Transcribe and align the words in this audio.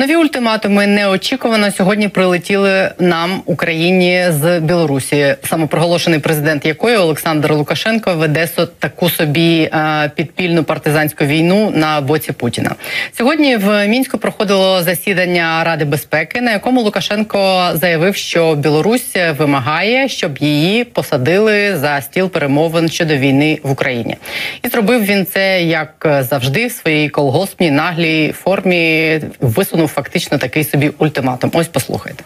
Нові 0.00 0.16
ультиматуми 0.16 0.86
неочікувано 0.86 1.70
сьогодні 1.70 2.08
прилетіли 2.08 2.90
нам 2.98 3.42
Україні 3.46 4.24
з 4.28 4.60
Білорусі. 4.60 5.34
Самопроголошений 5.44 6.20
президент 6.20 6.66
якої 6.66 6.96
Олександр 6.96 7.52
Лукашенко 7.52 8.14
веде 8.14 8.48
таку 8.78 9.10
собі 9.10 9.62
е, 9.62 10.10
підпільну 10.14 10.64
партизанську 10.64 11.24
війну 11.24 11.72
на 11.74 12.00
боці 12.00 12.32
Путіна. 12.32 12.74
Сьогодні 13.12 13.56
в 13.56 13.86
мінську 13.86 14.18
проходило 14.18 14.82
засідання 14.82 15.64
Ради 15.64 15.84
безпеки, 15.84 16.40
на 16.40 16.52
якому 16.52 16.82
Лукашенко 16.82 17.70
заявив, 17.74 18.16
що 18.16 18.54
Білорусь 18.54 19.16
вимагає, 19.38 20.08
щоб 20.08 20.38
її 20.38 20.84
посадили 20.84 21.76
за 21.76 22.00
стіл 22.00 22.30
перемовин 22.30 22.88
щодо 22.88 23.16
війни 23.16 23.58
в 23.62 23.70
Україні, 23.70 24.16
і 24.62 24.68
зробив 24.68 25.04
він 25.04 25.26
це 25.26 25.62
як 25.62 26.16
завжди 26.20 26.66
в 26.66 26.72
своїй 26.72 27.08
колгоспній 27.08 27.70
наглій 27.70 28.32
формі. 28.32 29.20
Висунув 29.40 29.89
фактично 29.90 30.38
такий 30.38 30.64
собі 30.64 30.92
ультиматум. 30.98 31.50
Ось 31.54 31.68
послухайте. 31.68 32.24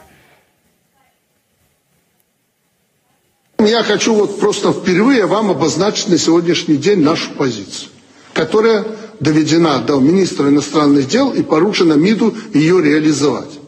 Я 3.58 3.82
хочу 3.82 4.14
вот 4.14 4.40
просто 4.40 4.72
впервые 4.72 5.26
вам 5.26 5.50
обозначить 5.50 6.08
на 6.08 6.18
сегодняшний 6.18 6.76
день 6.76 7.02
нашу 7.02 7.30
позицию, 7.30 7.90
которая 8.34 8.84
доведена 9.20 9.78
до 9.78 10.00
министра 10.00 10.48
иностранных 10.48 11.08
дел 11.08 11.32
и 11.32 11.42
поручена 11.42 11.94
МИДу 11.94 12.34
ее 12.52 12.82
реализовать. 12.82 13.60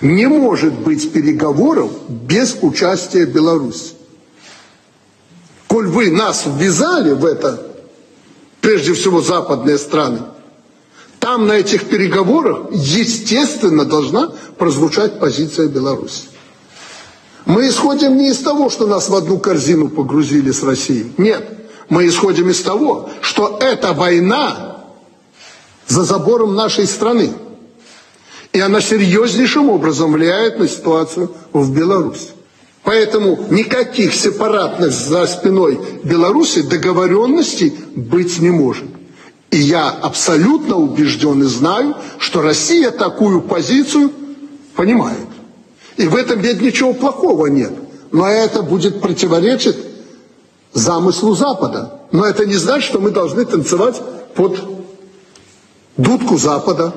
Не 0.00 0.26
может 0.26 0.74
быть 0.74 1.12
переговоров 1.12 1.92
без 2.08 2.58
участия 2.60 3.24
Беларуси. 3.24 3.94
Коль 5.68 5.86
вы 5.86 6.10
нас 6.10 6.44
ввязали 6.46 7.12
в 7.12 7.24
это, 7.24 7.62
прежде 8.60 8.92
всего 8.92 9.22
западные 9.22 9.78
страны, 9.78 10.18
там 11.22 11.46
на 11.46 11.52
этих 11.52 11.84
переговорах, 11.84 12.72
естественно, 12.72 13.84
должна 13.84 14.32
прозвучать 14.58 15.20
позиция 15.20 15.68
Беларуси. 15.68 16.24
Мы 17.46 17.68
исходим 17.68 18.16
не 18.16 18.30
из 18.30 18.38
того, 18.38 18.70
что 18.70 18.88
нас 18.88 19.08
в 19.08 19.14
одну 19.14 19.38
корзину 19.38 19.88
погрузили 19.88 20.50
с 20.50 20.64
Россией. 20.64 21.12
Нет. 21.18 21.48
Мы 21.88 22.08
исходим 22.08 22.48
из 22.48 22.60
того, 22.62 23.08
что 23.20 23.56
эта 23.60 23.92
война 23.92 24.78
за 25.86 26.02
забором 26.02 26.56
нашей 26.56 26.88
страны. 26.88 27.32
И 28.52 28.58
она 28.58 28.80
серьезнейшим 28.80 29.70
образом 29.70 30.10
влияет 30.10 30.58
на 30.58 30.66
ситуацию 30.66 31.30
в 31.52 31.72
Беларуси. 31.72 32.30
Поэтому 32.82 33.46
никаких 33.48 34.12
сепаратных 34.12 34.90
за 34.90 35.28
спиной 35.28 35.78
Беларуси 36.02 36.62
договоренностей 36.62 37.72
быть 37.94 38.40
не 38.40 38.50
может. 38.50 39.01
И 39.52 39.58
я 39.58 39.90
абсолютно 39.90 40.76
убежден 40.76 41.42
и 41.42 41.46
знаю, 41.46 41.94
что 42.18 42.40
Россия 42.40 42.90
такую 42.90 43.42
позицию 43.42 44.10
понимает. 44.74 45.28
И 45.98 46.08
в 46.08 46.16
этом 46.16 46.40
ведь 46.40 46.62
ничего 46.62 46.94
плохого 46.94 47.48
нет. 47.48 47.70
Но 48.12 48.26
это 48.26 48.62
будет 48.62 49.02
противоречить 49.02 49.76
замыслу 50.72 51.34
Запада. 51.34 52.00
Но 52.12 52.24
это 52.24 52.46
не 52.46 52.54
значит, 52.54 52.88
что 52.88 52.98
мы 52.98 53.10
должны 53.10 53.44
танцевать 53.44 54.00
под 54.34 54.58
дудку 55.98 56.38
Запада. 56.38 56.94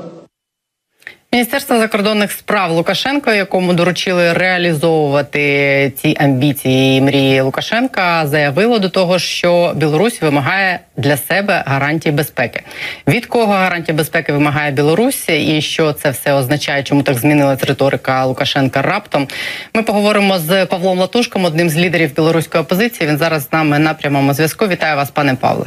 Міністерство 1.36 1.78
закордонних 1.78 2.32
справ 2.32 2.72
Лукашенко, 2.72 3.32
якому 3.32 3.74
доручили 3.74 4.34
реалізовувати 4.34 5.94
ці 6.02 6.18
амбіції 6.20 6.98
і 6.98 7.02
мрії 7.02 7.42
Лукашенка, 7.42 8.28
заявило 8.28 8.80
до 8.80 8.90
того, 8.90 9.20
що 9.20 9.74
Білорусь 9.76 10.22
вимагає 10.22 10.80
для 10.98 11.18
себе 11.18 11.64
гарантії 11.66 12.16
безпеки. 12.16 12.62
Від 13.08 13.26
кого 13.26 13.54
гарантії 13.54 13.98
безпеки 13.98 14.34
вимагає 14.34 14.72
Білорусь, 14.72 15.30
і 15.30 15.62
що 15.62 15.94
це 15.94 16.10
все 16.10 16.34
означає, 16.34 16.84
чому 16.84 17.04
так 17.04 17.18
змінилась 17.18 17.64
риторика 17.64 18.26
Лукашенка 18.26 18.82
раптом? 18.82 19.28
Ми 19.74 19.84
поговоримо 19.84 20.40
з 20.40 20.66
Павлом 20.66 21.00
Латушком, 21.00 21.46
одним 21.46 21.70
з 21.70 21.78
лідерів 21.78 22.16
білоруської 22.16 22.64
опозиції. 22.64 23.10
Він 23.10 23.18
зараз 23.18 23.44
з 23.44 23.54
нами 23.54 23.80
на 23.80 23.94
прямому 23.94 24.34
зв'язку. 24.34 24.68
Вітаю 24.68 24.96
вас, 24.96 25.12
пане 25.12 25.36
Павле. 25.36 25.66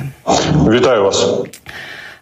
Вітаю 0.71 1.03
вас. 1.03 1.27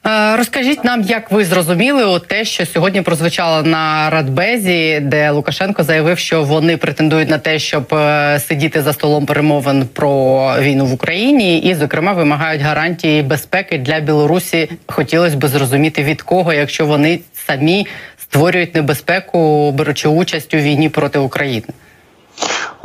Е, 0.06 0.36
розкажіть 0.36 0.84
нам, 0.84 1.02
як 1.02 1.30
ви 1.30 1.44
зрозуміли 1.44 2.20
те, 2.20 2.44
що 2.44 2.66
сьогодні 2.66 3.02
прозвучало 3.02 3.62
на 3.62 4.10
Радбезі, 4.10 5.00
де 5.00 5.30
Лукашенко 5.30 5.82
заявив, 5.82 6.18
що 6.18 6.42
вони 6.42 6.76
претендують 6.76 7.30
на 7.30 7.38
те, 7.38 7.58
щоб 7.58 7.94
е, 7.94 8.40
сидіти 8.48 8.82
за 8.82 8.92
столом 8.92 9.26
перемовин 9.26 9.88
про 9.92 10.54
війну 10.60 10.86
в 10.86 10.92
Україні, 10.92 11.58
і, 11.58 11.74
зокрема, 11.74 12.12
вимагають 12.12 12.62
гарантії 12.62 13.22
безпеки 13.22 13.78
для 13.78 14.00
Білорусі. 14.00 14.70
Хотілося 14.86 15.36
б 15.36 15.46
зрозуміти 15.46 16.02
від 16.02 16.22
кого, 16.22 16.52
якщо 16.52 16.86
вони 16.86 17.20
самі 17.46 17.86
створюють 18.18 18.74
небезпеку, 18.74 19.72
беручи 19.72 20.08
участь 20.08 20.54
у 20.54 20.56
війні 20.56 20.88
проти 20.88 21.18
України. 21.18 21.66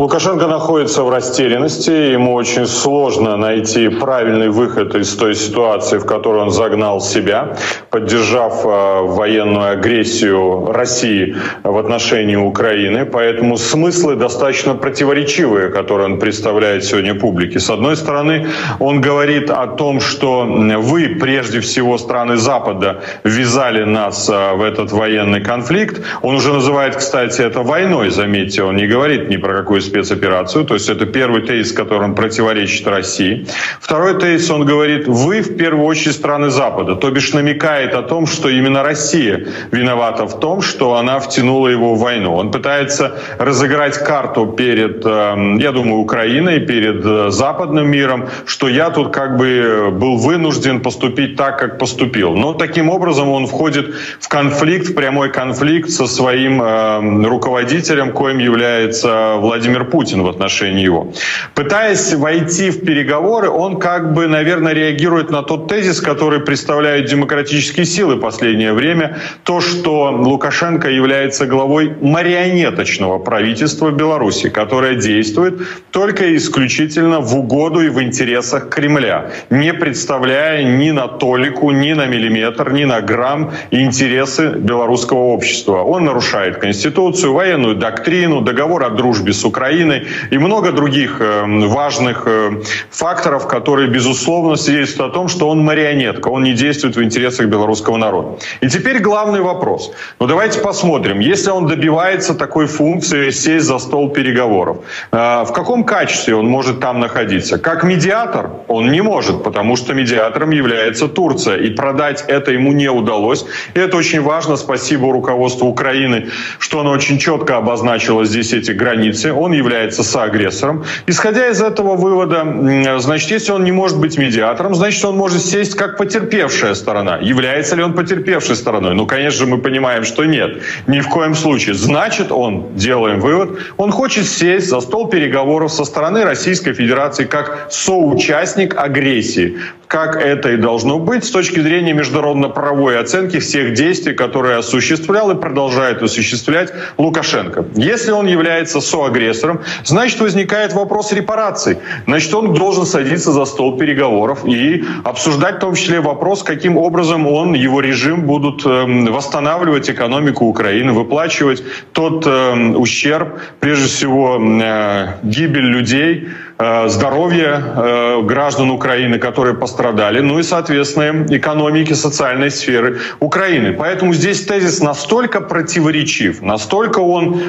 Лукашенко 0.01 0.47
находится 0.47 1.03
в 1.03 1.11
растерянности, 1.11 1.91
ему 1.91 2.33
очень 2.33 2.65
сложно 2.65 3.37
найти 3.37 3.87
правильный 3.87 4.49
выход 4.49 4.95
из 4.95 5.15
той 5.15 5.35
ситуации, 5.35 5.99
в 5.99 6.07
которую 6.07 6.45
он 6.45 6.49
загнал 6.49 7.01
себя, 7.01 7.55
поддержав 7.91 8.65
э, 8.65 9.01
военную 9.03 9.73
агрессию 9.73 10.71
России 10.71 11.35
в 11.63 11.77
отношении 11.77 12.35
Украины. 12.35 13.05
Поэтому 13.05 13.57
смыслы 13.57 14.15
достаточно 14.15 14.73
противоречивые, 14.73 15.69
которые 15.69 16.13
он 16.13 16.19
представляет 16.19 16.83
сегодня 16.83 17.13
публике. 17.13 17.59
С 17.59 17.69
одной 17.69 17.95
стороны, 17.95 18.47
он 18.79 19.01
говорит 19.01 19.51
о 19.51 19.67
том, 19.67 20.01
что 20.01 20.47
вы, 20.79 21.17
прежде 21.21 21.59
всего 21.59 21.99
страны 21.99 22.37
Запада, 22.37 23.03
ввязали 23.23 23.83
нас 23.83 24.27
э, 24.27 24.55
в 24.55 24.63
этот 24.63 24.91
военный 24.91 25.41
конфликт. 25.41 26.01
Он 26.23 26.33
уже 26.33 26.51
называет, 26.51 26.95
кстати, 26.95 27.41
это 27.43 27.61
войной, 27.61 28.09
заметьте, 28.09 28.63
он 28.63 28.77
не 28.77 28.87
говорит 28.87 29.29
ни 29.29 29.37
про 29.37 29.53
какую 29.53 29.79
спецоперацию. 29.91 30.65
То 30.65 30.73
есть 30.75 30.89
это 30.89 31.05
первый 31.05 31.41
тезис, 31.41 31.71
которым 31.71 32.15
противоречит 32.15 32.87
России. 32.87 33.45
Второй 33.79 34.19
тезис, 34.19 34.49
он 34.49 34.65
говорит, 34.65 35.07
вы 35.07 35.41
в 35.41 35.57
первую 35.57 35.85
очередь 35.85 36.15
страны 36.15 36.49
Запада. 36.49 36.95
То 36.95 37.11
бишь 37.11 37.33
намекает 37.33 37.93
о 37.93 38.01
том, 38.01 38.27
что 38.27 38.49
именно 38.49 38.83
Россия 38.83 39.47
виновата 39.71 40.25
в 40.25 40.39
том, 40.39 40.61
что 40.61 40.95
она 40.95 41.19
втянула 41.19 41.67
его 41.67 41.95
в 41.95 41.99
войну. 41.99 42.35
Он 42.35 42.51
пытается 42.51 43.19
разыграть 43.39 43.97
карту 43.97 44.47
перед, 44.47 45.05
эм, 45.05 45.57
я 45.57 45.71
думаю, 45.71 45.97
Украиной, 45.97 46.59
перед 46.59 47.05
э, 47.05 47.29
западным 47.29 47.89
миром, 47.89 48.29
что 48.45 48.69
я 48.69 48.89
тут 48.89 49.13
как 49.13 49.37
бы 49.37 49.89
был 49.91 50.17
вынужден 50.17 50.79
поступить 50.81 51.35
так, 51.35 51.59
как 51.59 51.77
поступил. 51.77 52.33
Но 52.35 52.53
таким 52.53 52.89
образом 52.89 53.29
он 53.29 53.47
входит 53.47 53.95
в 54.19 54.27
конфликт, 54.27 54.87
в 54.87 54.95
прямой 54.95 55.31
конфликт 55.31 55.89
со 55.89 56.07
своим 56.07 56.61
э, 56.61 57.27
руководителем, 57.27 58.11
коим 58.11 58.39
является 58.39 59.35
Владимир 59.37 59.80
Путин 59.83 60.23
в 60.23 60.27
отношении 60.27 60.83
его. 60.83 61.13
Пытаясь 61.55 62.13
войти 62.13 62.69
в 62.69 62.85
переговоры, 62.85 63.49
он 63.49 63.79
как 63.79 64.13
бы, 64.13 64.27
наверное, 64.27 64.73
реагирует 64.73 65.31
на 65.31 65.41
тот 65.41 65.67
тезис, 65.67 66.01
который 66.01 66.39
представляют 66.41 67.07
демократические 67.07 67.85
силы 67.85 68.15
в 68.15 68.19
последнее 68.19 68.73
время, 68.73 69.17
то, 69.43 69.61
что 69.61 70.11
Лукашенко 70.11 70.89
является 70.89 71.45
главой 71.45 71.93
марионеточного 72.01 73.19
правительства 73.19 73.91
Беларуси, 73.91 74.49
которое 74.49 74.95
действует 74.95 75.61
только 75.91 76.35
исключительно 76.35 77.19
в 77.19 77.35
угоду 77.35 77.81
и 77.81 77.89
в 77.89 78.01
интересах 78.01 78.69
Кремля, 78.69 79.31
не 79.49 79.73
представляя 79.73 80.63
ни 80.63 80.91
на 80.91 81.07
толику, 81.07 81.71
ни 81.71 81.93
на 81.93 82.05
миллиметр, 82.05 82.71
ни 82.71 82.85
на 82.85 83.01
грамм 83.01 83.51
интересы 83.71 84.49
белорусского 84.57 85.19
общества. 85.19 85.83
Он 85.83 86.05
нарушает 86.05 86.57
Конституцию, 86.57 87.33
военную 87.33 87.75
доктрину, 87.75 88.41
договор 88.41 88.83
о 88.83 88.89
дружбе 88.89 89.33
с 89.33 89.43
Украиной 89.45 89.70
и 89.71 90.37
много 90.37 90.71
других 90.71 91.21
э, 91.21 91.43
важных 91.67 92.23
э, 92.25 92.61
факторов, 92.89 93.47
которые, 93.47 93.89
безусловно, 93.89 94.55
свидетельствуют 94.55 95.11
о 95.11 95.13
том, 95.13 95.27
что 95.27 95.49
он 95.49 95.63
марионетка, 95.63 96.29
он 96.29 96.43
не 96.43 96.53
действует 96.53 96.95
в 96.95 97.03
интересах 97.03 97.47
белорусского 97.47 97.97
народа. 97.97 98.37
И 98.61 98.67
теперь 98.67 98.99
главный 98.99 99.41
вопрос. 99.41 99.91
Ну 100.19 100.27
давайте 100.27 100.59
посмотрим, 100.59 101.19
если 101.19 101.51
он 101.51 101.67
добивается 101.67 102.33
такой 102.33 102.67
функции 102.67 103.31
сесть 103.31 103.65
за 103.65 103.79
стол 103.79 104.09
переговоров, 104.09 104.77
э, 105.11 105.43
в 105.43 105.51
каком 105.53 105.83
качестве 105.83 106.35
он 106.35 106.47
может 106.47 106.79
там 106.79 106.99
находиться? 106.99 107.57
Как 107.57 107.83
медиатор 107.83 108.51
он 108.67 108.91
не 108.91 109.01
может, 109.01 109.43
потому 109.43 109.75
что 109.75 109.93
медиатором 109.93 110.51
является 110.51 111.07
Турция, 111.07 111.57
и 111.57 111.69
продать 111.69 112.25
это 112.27 112.51
ему 112.51 112.71
не 112.73 112.89
удалось. 112.89 113.45
И 113.73 113.79
это 113.79 113.97
очень 113.97 114.21
важно, 114.21 114.57
спасибо 114.57 115.11
руководству 115.11 115.67
Украины, 115.67 116.29
что 116.59 116.79
оно 116.79 116.91
очень 116.91 117.17
четко 117.17 117.57
обозначило 117.57 118.25
здесь 118.25 118.53
эти 118.53 118.71
границы. 118.71 119.33
Он 119.33 119.50
является 119.51 120.03
соагрессором. 120.03 120.83
Исходя 121.07 121.49
из 121.49 121.61
этого 121.61 121.95
вывода, 121.95 122.99
значит, 122.99 123.31
если 123.31 123.51
он 123.51 123.63
не 123.63 123.71
может 123.71 123.99
быть 123.99 124.17
медиатором, 124.17 124.75
значит, 124.75 125.03
он 125.05 125.17
может 125.17 125.43
сесть 125.43 125.75
как 125.75 125.97
потерпевшая 125.97 126.73
сторона. 126.73 127.17
Является 127.17 127.75
ли 127.75 127.83
он 127.83 127.93
потерпевшей 127.93 128.55
стороной? 128.55 128.93
Ну, 128.95 129.05
конечно 129.05 129.39
же, 129.39 129.45
мы 129.45 129.57
понимаем, 129.57 130.03
что 130.03 130.25
нет. 130.25 130.61
Ни 130.87 130.99
в 130.99 131.09
коем 131.09 131.35
случае. 131.35 131.75
Значит, 131.75 132.31
он, 132.31 132.75
делаем 132.75 133.19
вывод, 133.19 133.59
он 133.77 133.91
хочет 133.91 134.27
сесть 134.27 134.69
за 134.69 134.81
стол 134.81 135.09
переговоров 135.09 135.71
со 135.71 135.85
стороны 135.85 136.23
Российской 136.23 136.73
Федерации 136.73 137.25
как 137.25 137.67
соучастник 137.69 138.75
агрессии 138.77 139.57
как 139.91 140.15
это 140.15 140.53
и 140.53 140.55
должно 140.55 140.99
быть 140.99 141.25
с 141.25 141.31
точки 141.31 141.59
зрения 141.59 141.91
международно-правовой 141.91 142.97
оценки 142.97 143.39
всех 143.39 143.73
действий, 143.73 144.13
которые 144.13 144.59
осуществлял 144.59 145.31
и 145.31 145.35
продолжает 145.35 146.01
осуществлять 146.01 146.71
Лукашенко. 146.97 147.65
Если 147.75 148.11
он 148.11 148.25
является 148.25 148.79
соагрессором, 148.79 149.59
значит 149.83 150.21
возникает 150.21 150.71
вопрос 150.71 151.11
репараций. 151.11 151.77
Значит, 152.07 152.33
он 152.33 152.53
должен 152.53 152.85
садиться 152.85 153.33
за 153.33 153.43
стол 153.43 153.77
переговоров 153.77 154.45
и 154.45 154.85
обсуждать 155.03 155.57
в 155.57 155.59
том 155.59 155.75
числе 155.75 155.99
вопрос, 155.99 156.41
каким 156.41 156.77
образом 156.77 157.27
он, 157.27 157.53
его 157.53 157.81
режим 157.81 158.21
будут 158.21 158.65
эм, 158.65 159.11
восстанавливать 159.11 159.89
экономику 159.89 160.45
Украины, 160.45 160.93
выплачивать 160.93 161.63
тот 161.91 162.25
эм, 162.25 162.79
ущерб, 162.79 163.41
прежде 163.59 163.89
всего 163.89 164.39
э, 164.41 165.15
гибель 165.23 165.65
людей, 165.65 166.29
э, 166.61 166.89
здоровье 166.89 167.61
э, 167.61 168.21
граждан 168.23 168.71
Украины, 168.71 169.19
которые 169.19 169.55
пострадали, 169.55 170.19
ну 170.19 170.39
и, 170.39 170.43
соответственно, 170.43 171.25
экономики, 171.35 171.93
социальной 171.93 172.51
сферы 172.51 172.99
Украины. 173.19 173.73
Поэтому 173.73 174.13
здесь 174.13 174.45
тезис 174.45 174.81
настолько 174.81 175.41
противоречив, 175.41 176.41
настолько 176.41 176.99
он 176.99 177.41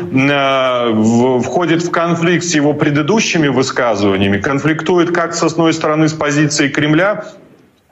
входит 1.42 1.82
в 1.82 1.90
конфликт 1.90 2.44
с 2.44 2.54
его 2.54 2.72
предыдущими 2.72 3.48
высказываниями, 3.48 4.38
конфликтует 4.38 5.10
как 5.10 5.34
с 5.34 5.42
одной 5.42 5.72
стороны 5.72 6.08
с 6.08 6.12
позицией 6.12 6.70
Кремля, 6.70 7.24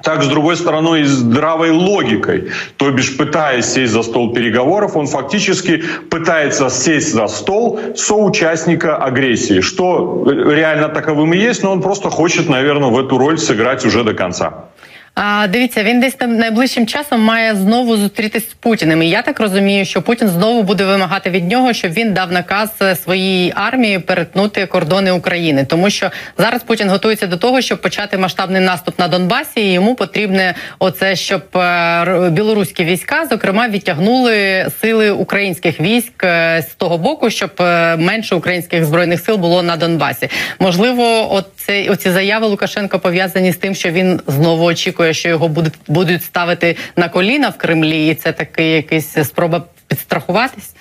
так, 0.02 0.22
с 0.22 0.28
другой 0.28 0.56
стороны, 0.56 1.00
и 1.00 1.04
здравой 1.04 1.70
логикой. 1.70 2.50
То 2.76 2.90
бишь, 2.90 3.16
пытаясь 3.16 3.66
сесть 3.66 3.92
за 3.92 4.02
стол 4.02 4.32
переговоров, 4.32 4.96
он 4.96 5.06
фактически 5.06 5.82
пытается 6.10 6.70
сесть 6.70 7.12
за 7.12 7.26
стол 7.28 7.80
соучастника 7.96 8.96
агрессии, 8.96 9.60
что 9.60 10.24
реально 10.26 10.88
таковым 10.88 11.34
и 11.34 11.38
есть, 11.38 11.62
но 11.62 11.72
он 11.72 11.82
просто 11.82 12.10
хочет, 12.10 12.48
наверное, 12.48 12.90
в 12.90 12.98
эту 12.98 13.18
роль 13.18 13.38
сыграть 13.38 13.84
уже 13.84 14.04
до 14.04 14.14
конца. 14.14 14.69
А, 15.14 15.46
Дивіться, 15.46 15.82
він 15.82 16.00
десь 16.00 16.14
там 16.14 16.36
найближчим 16.36 16.86
часом 16.86 17.20
має 17.20 17.54
знову 17.54 17.96
зустрітись 17.96 18.50
з 18.50 18.54
Путіним. 18.54 19.02
І 19.02 19.08
я 19.08 19.22
так 19.22 19.40
розумію, 19.40 19.84
що 19.84 20.02
Путін 20.02 20.28
знову 20.28 20.62
буде 20.62 20.84
вимагати 20.84 21.30
від 21.30 21.48
нього, 21.48 21.72
щоб 21.72 21.92
він 21.92 22.12
дав 22.12 22.32
наказ 22.32 22.70
е, 22.82 22.96
своїй 22.96 23.52
армії 23.56 23.98
перетнути 23.98 24.66
кордони 24.66 25.10
України, 25.10 25.64
тому 25.64 25.90
що 25.90 26.10
зараз 26.38 26.62
Путін 26.62 26.88
готується 26.90 27.26
до 27.26 27.36
того, 27.36 27.60
щоб 27.60 27.80
почати 27.80 28.18
масштабний 28.18 28.60
наступ 28.60 28.98
на 28.98 29.08
Донбасі. 29.08 29.60
і 29.60 29.72
Йому 29.72 29.94
потрібне 29.94 30.54
оце, 30.78 31.16
щоб 31.16 31.42
е, 31.56 32.30
білоруські 32.30 32.84
війська, 32.84 33.26
зокрема, 33.30 33.68
відтягнули 33.68 34.66
сили 34.80 35.10
українських 35.10 35.80
військ 35.80 36.24
е, 36.24 36.64
з 36.70 36.74
того 36.74 36.98
боку, 36.98 37.30
щоб 37.30 37.50
менше 37.98 38.34
українських 38.34 38.84
збройних 38.84 39.20
сил 39.20 39.36
було 39.36 39.62
на 39.62 39.76
Донбасі. 39.76 40.28
Можливо, 40.58 41.34
оце 41.34 41.90
оці 41.90 42.10
заяви 42.10 42.46
Лукашенка 42.46 42.98
пов'язані 42.98 43.52
з 43.52 43.56
тим, 43.56 43.74
що 43.74 43.90
він 43.90 44.20
знову 44.26 44.64
очікує 44.64 45.09
що 45.13 45.29
його 45.29 45.47
будуть 45.47 45.73
будуть 45.87 46.23
ставити 46.23 46.75
на 46.95 47.09
коліна 47.09 47.49
в 47.49 47.57
Кремлі, 47.57 48.07
і 48.07 48.15
це 48.15 48.31
такий 48.31 48.71
якийсь 48.71 49.17
спроба 49.23 49.63
підстрахуватись. 49.87 50.75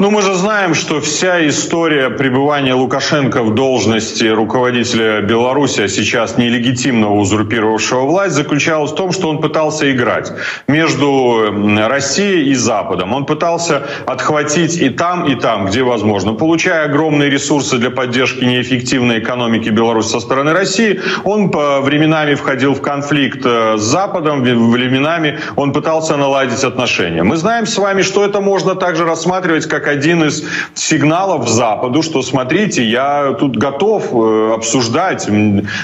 Ну, 0.00 0.10
мы 0.10 0.22
же 0.22 0.34
знаем, 0.34 0.74
что 0.74 1.00
вся 1.00 1.46
история 1.46 2.10
пребывания 2.10 2.74
Лукашенко 2.74 3.44
в 3.44 3.54
должности 3.54 4.24
руководителя 4.24 5.20
Беларуси, 5.20 5.82
а 5.82 5.88
сейчас 5.88 6.36
нелегитимного 6.36 7.14
узурпировавшего 7.14 8.00
власть, 8.00 8.34
заключалась 8.34 8.90
в 8.90 8.96
том, 8.96 9.12
что 9.12 9.28
он 9.28 9.40
пытался 9.40 9.92
играть 9.92 10.32
между 10.66 11.46
Россией 11.86 12.50
и 12.50 12.54
Западом. 12.54 13.12
Он 13.12 13.24
пытался 13.24 13.86
отхватить 14.04 14.76
и 14.78 14.90
там, 14.90 15.26
и 15.26 15.36
там, 15.36 15.66
где 15.66 15.84
возможно. 15.84 16.34
Получая 16.34 16.86
огромные 16.86 17.30
ресурсы 17.30 17.78
для 17.78 17.90
поддержки 17.90 18.42
неэффективной 18.42 19.20
экономики 19.20 19.68
Беларуси 19.68 20.08
со 20.08 20.18
стороны 20.18 20.52
России, 20.52 21.00
он 21.22 21.52
временами 21.52 22.34
входил 22.34 22.74
в 22.74 22.82
конфликт 22.82 23.42
э, 23.44 23.76
с 23.76 23.82
Западом, 23.82 24.42
временами 24.42 25.38
он 25.54 25.72
пытался 25.72 26.16
наладить 26.16 26.64
отношения. 26.64 27.22
Мы 27.22 27.36
знаем 27.36 27.66
с 27.66 27.78
вами, 27.78 28.02
что 28.02 28.24
это 28.24 28.40
можно 28.40 28.74
также 28.74 29.04
рассматривать 29.04 29.66
как 29.68 29.83
один 29.88 30.24
из 30.24 30.44
сигналов 30.74 31.48
Западу, 31.48 32.02
что 32.02 32.22
смотрите, 32.22 32.84
я 32.84 33.36
тут 33.38 33.56
готов 33.56 34.12
э, 34.12 34.54
обсуждать, 34.54 35.28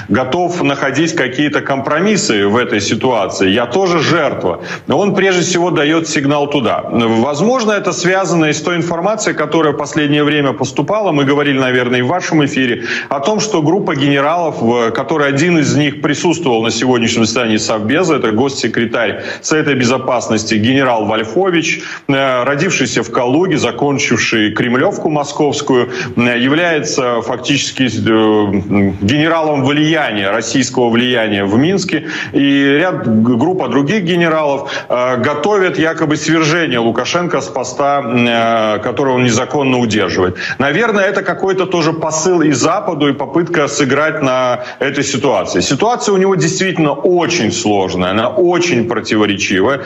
готов 0.09 0.61
находить 0.63 1.15
какие-то 1.15 1.61
компромиссы 1.61 2.47
в 2.47 2.57
этой 2.57 2.81
ситуации. 2.81 3.49
Я 3.49 3.65
тоже 3.65 3.99
жертва. 3.99 4.61
Но 4.87 4.97
он 4.97 5.15
прежде 5.15 5.41
всего 5.41 5.71
дает 5.71 6.07
сигнал 6.07 6.49
туда. 6.49 6.83
Возможно, 6.91 7.71
это 7.71 7.91
связано 7.91 8.45
и 8.45 8.53
с 8.53 8.61
той 8.61 8.75
информацией, 8.75 9.35
которая 9.35 9.73
в 9.73 9.77
последнее 9.77 10.23
время 10.23 10.53
поступала. 10.53 11.11
Мы 11.11 11.25
говорили, 11.25 11.59
наверное, 11.59 11.99
и 11.99 12.01
в 12.01 12.07
вашем 12.07 12.43
эфире 12.45 12.83
о 13.09 13.19
том, 13.19 13.39
что 13.39 13.61
группа 13.61 13.95
генералов, 13.95 14.93
который 14.93 15.27
один 15.27 15.57
из 15.57 15.75
них 15.75 16.01
присутствовал 16.01 16.63
на 16.63 16.71
сегодняшнем 16.71 17.25
заседании 17.25 17.57
Совбеза, 17.57 18.15
это 18.15 18.31
госсекретарь 18.31 19.23
Совета 19.41 19.73
Безопасности 19.73 20.55
генерал 20.55 21.05
Вольфович, 21.05 21.81
э, 22.07 22.43
родившийся 22.43 23.03
в 23.03 23.11
Калуге, 23.11 23.57
закончивший 23.91 24.51
Кремлевку 24.51 25.09
московскую, 25.09 25.89
является 26.15 27.21
фактически 27.21 27.83
э, 27.83 28.93
генералом 29.01 29.65
влияния, 29.65 30.31
российского 30.31 30.89
влияния 30.89 31.43
в 31.43 31.57
Минске. 31.57 32.05
И 32.33 32.77
ряд, 32.79 33.23
группа 33.23 33.67
других 33.67 34.03
генералов 34.03 34.71
э, 34.89 35.17
готовят 35.17 35.79
якобы 35.79 36.15
свержение 36.15 36.79
Лукашенко 36.79 37.41
с 37.41 37.47
поста, 37.47 38.01
э, 38.01 38.79
который 38.83 39.13
он 39.13 39.23
незаконно 39.23 39.77
удерживает. 39.79 40.37
Наверное, 40.59 41.03
это 41.03 41.21
какой-то 41.21 41.65
тоже 41.65 41.91
посыл 41.91 42.41
и 42.41 42.51
Западу, 42.53 43.09
и 43.09 43.13
попытка 43.13 43.67
сыграть 43.67 44.21
на 44.21 44.59
этой 44.79 45.03
ситуации. 45.03 45.61
Ситуация 45.61 46.13
у 46.13 46.17
него 46.17 46.35
действительно 46.35 46.93
очень 46.93 47.51
сложная, 47.51 48.11
она 48.11 48.29
очень 48.29 48.87
противоречивая. 48.87 49.81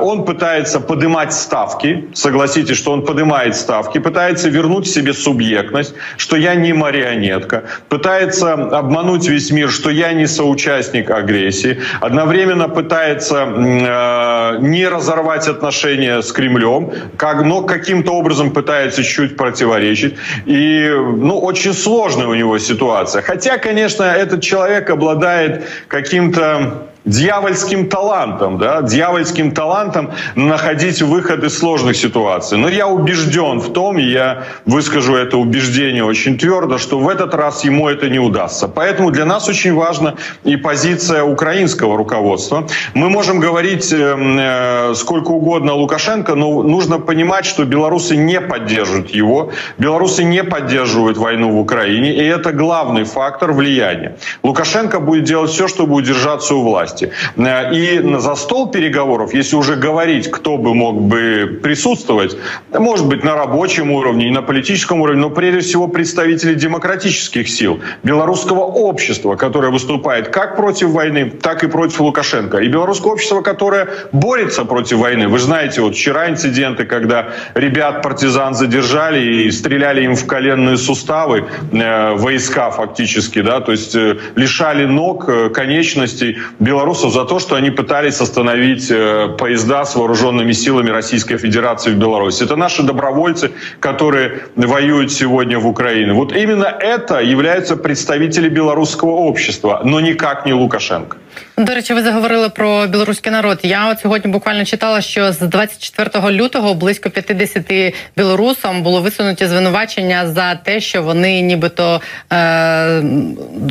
Он 0.00 0.24
пытается 0.24 0.80
поднимать 0.80 1.32
ставки. 1.32 2.04
Согласитесь, 2.14 2.76
что 2.76 2.92
он 2.92 3.02
поднимает 3.02 3.15
ставки, 3.54 3.98
пытается 3.98 4.48
вернуть 4.48 4.86
себе 4.88 5.12
субъектность, 5.12 5.94
что 6.16 6.36
я 6.36 6.54
не 6.54 6.72
марионетка, 6.72 7.64
пытается 7.88 8.52
обмануть 8.52 9.28
весь 9.28 9.50
мир, 9.50 9.70
что 9.70 9.90
я 9.90 10.12
не 10.12 10.26
соучастник 10.26 11.10
агрессии, 11.10 11.80
одновременно 12.00 12.68
пытается 12.68 13.46
э, 13.46 14.58
не 14.60 14.88
разорвать 14.88 15.48
отношения 15.48 16.22
с 16.22 16.32
Кремлем, 16.32 16.92
как, 17.16 17.44
но 17.44 17.62
каким-то 17.62 18.12
образом 18.12 18.50
пытается 18.50 19.02
чуть 19.02 19.36
противоречить. 19.36 20.14
И 20.46 20.88
ну, 20.88 21.38
очень 21.38 21.74
сложная 21.74 22.26
у 22.26 22.34
него 22.34 22.58
ситуация. 22.58 23.22
Хотя, 23.22 23.58
конечно, 23.58 24.04
этот 24.04 24.42
человек 24.42 24.90
обладает 24.90 25.64
каким-то 25.88 26.88
дьявольским 27.06 27.88
талантом, 27.88 28.58
да, 28.58 28.82
дьявольским 28.82 29.52
талантом 29.52 30.10
находить 30.34 31.00
выход 31.02 31.44
из 31.44 31.56
сложных 31.58 31.96
ситуаций. 31.96 32.58
Но 32.58 32.68
я 32.68 32.88
убежден 32.88 33.60
в 33.60 33.72
том, 33.72 33.98
и 33.98 34.02
я 34.02 34.44
выскажу 34.66 35.14
это 35.14 35.38
убеждение 35.38 36.04
очень 36.04 36.36
твердо, 36.36 36.78
что 36.78 36.98
в 36.98 37.08
этот 37.08 37.34
раз 37.34 37.64
ему 37.64 37.88
это 37.88 38.10
не 38.10 38.18
удастся. 38.18 38.68
Поэтому 38.68 39.10
для 39.10 39.24
нас 39.24 39.48
очень 39.48 39.74
важна 39.74 40.14
и 40.44 40.56
позиция 40.56 41.22
украинского 41.22 41.96
руководства. 41.96 42.66
Мы 42.94 43.08
можем 43.08 43.38
говорить 43.38 43.92
э, 43.92 44.92
сколько 44.96 45.30
угодно 45.30 45.72
о 45.72 45.76
Лукашенко, 45.76 46.34
но 46.34 46.62
нужно 46.62 46.98
понимать, 46.98 47.46
что 47.46 47.64
белорусы 47.64 48.16
не 48.16 48.40
поддерживают 48.40 49.10
его, 49.10 49.52
белорусы 49.78 50.24
не 50.24 50.42
поддерживают 50.42 51.18
войну 51.18 51.52
в 51.52 51.58
Украине, 51.60 52.12
и 52.12 52.24
это 52.24 52.52
главный 52.52 53.04
фактор 53.04 53.52
влияния. 53.52 54.16
Лукашенко 54.42 54.98
будет 54.98 55.24
делать 55.24 55.50
все, 55.50 55.68
чтобы 55.68 55.94
удержаться 55.94 56.54
у 56.54 56.62
власти 56.62 56.95
власти. 56.96 57.12
Э, 57.36 57.74
и 57.74 58.18
за 58.18 58.34
стол 58.34 58.70
переговоров, 58.70 59.34
если 59.34 59.56
уже 59.56 59.76
говорить, 59.76 60.30
кто 60.30 60.56
бы 60.56 60.74
мог 60.74 61.00
бы 61.02 61.60
присутствовать, 61.62 62.36
может 62.72 63.06
быть, 63.06 63.24
на 63.24 63.34
рабочем 63.34 63.90
уровне 63.90 64.28
и 64.28 64.30
на 64.30 64.42
политическом 64.42 65.00
уровне, 65.00 65.20
но 65.20 65.30
прежде 65.30 65.60
всего 65.60 65.88
представители 65.88 66.54
демократических 66.54 67.48
сил, 67.48 67.80
белорусского 68.02 68.60
общества, 68.60 69.36
которое 69.36 69.70
выступает 69.70 70.28
как 70.28 70.56
против 70.56 70.88
войны, 70.88 71.30
так 71.42 71.64
и 71.64 71.68
против 71.68 72.00
Лукашенко. 72.00 72.58
И 72.58 72.68
белорусское 72.68 73.12
общество, 73.12 73.42
которое 73.42 73.88
борется 74.12 74.64
против 74.64 74.98
войны. 74.98 75.28
Вы 75.28 75.38
знаете, 75.38 75.80
вот 75.80 75.94
вчера 75.94 76.28
инциденты, 76.28 76.84
когда 76.84 77.28
ребят 77.54 78.02
партизан 78.02 78.54
задержали 78.54 79.44
и 79.46 79.50
стреляли 79.50 80.04
им 80.04 80.14
в 80.14 80.26
коленные 80.26 80.76
суставы, 80.76 81.44
э, 81.72 82.14
войска 82.14 82.70
фактически, 82.70 83.42
да, 83.42 83.60
то 83.60 83.72
есть 83.72 83.94
э, 83.94 84.16
лишали 84.36 84.86
ног, 84.86 85.28
э, 85.28 85.50
конечностей 85.50 86.36
белорусских 86.58 86.85
белорусов 86.85 87.11
за 87.11 87.25
то, 87.25 87.39
что 87.39 87.55
они 87.55 87.71
пытались 87.71 88.21
остановить 88.21 88.91
э, 88.91 89.35
поезда 89.37 89.83
с 89.83 89.95
вооруженными 89.95 90.53
силами 90.53 90.91
Российской 90.91 91.37
Федерации 91.37 91.91
в 91.91 91.97
Беларуси. 91.97 92.43
Это 92.43 92.55
наши 92.55 92.83
добровольцы, 92.83 93.51
которые 93.79 94.31
воюют 94.55 95.11
сегодня 95.11 95.59
в 95.59 95.67
Украине. 95.67 96.13
Вот 96.13 96.31
именно 96.33 96.65
это 96.65 97.19
являются 97.19 97.75
представители 97.75 98.49
белорусского 98.49 99.11
общества, 99.11 99.81
но 99.83 99.99
никак 99.99 100.45
не 100.45 100.53
Лукашенко. 100.53 101.17
До 101.57 101.75
речі, 101.75 101.93
ви 101.93 102.03
заговорили 102.03 102.49
про 102.49 102.87
білоруський 102.87 103.31
народ. 103.31 103.59
Я 103.63 103.91
от 103.91 103.99
сьогодні 103.99 104.31
буквально 104.31 104.65
читала, 104.65 105.01
що 105.01 105.31
з 105.31 105.39
24 105.39 106.31
лютого 106.31 106.73
близько 106.73 107.09
50 107.09 107.93
білорусам 108.17 108.83
було 108.83 109.01
висунуті 109.01 109.45
звинувачення 109.45 110.27
за 110.27 110.55
те, 110.55 110.79
що 110.79 111.03
вони 111.03 111.41
нібито 111.41 112.01
е- 112.33 113.03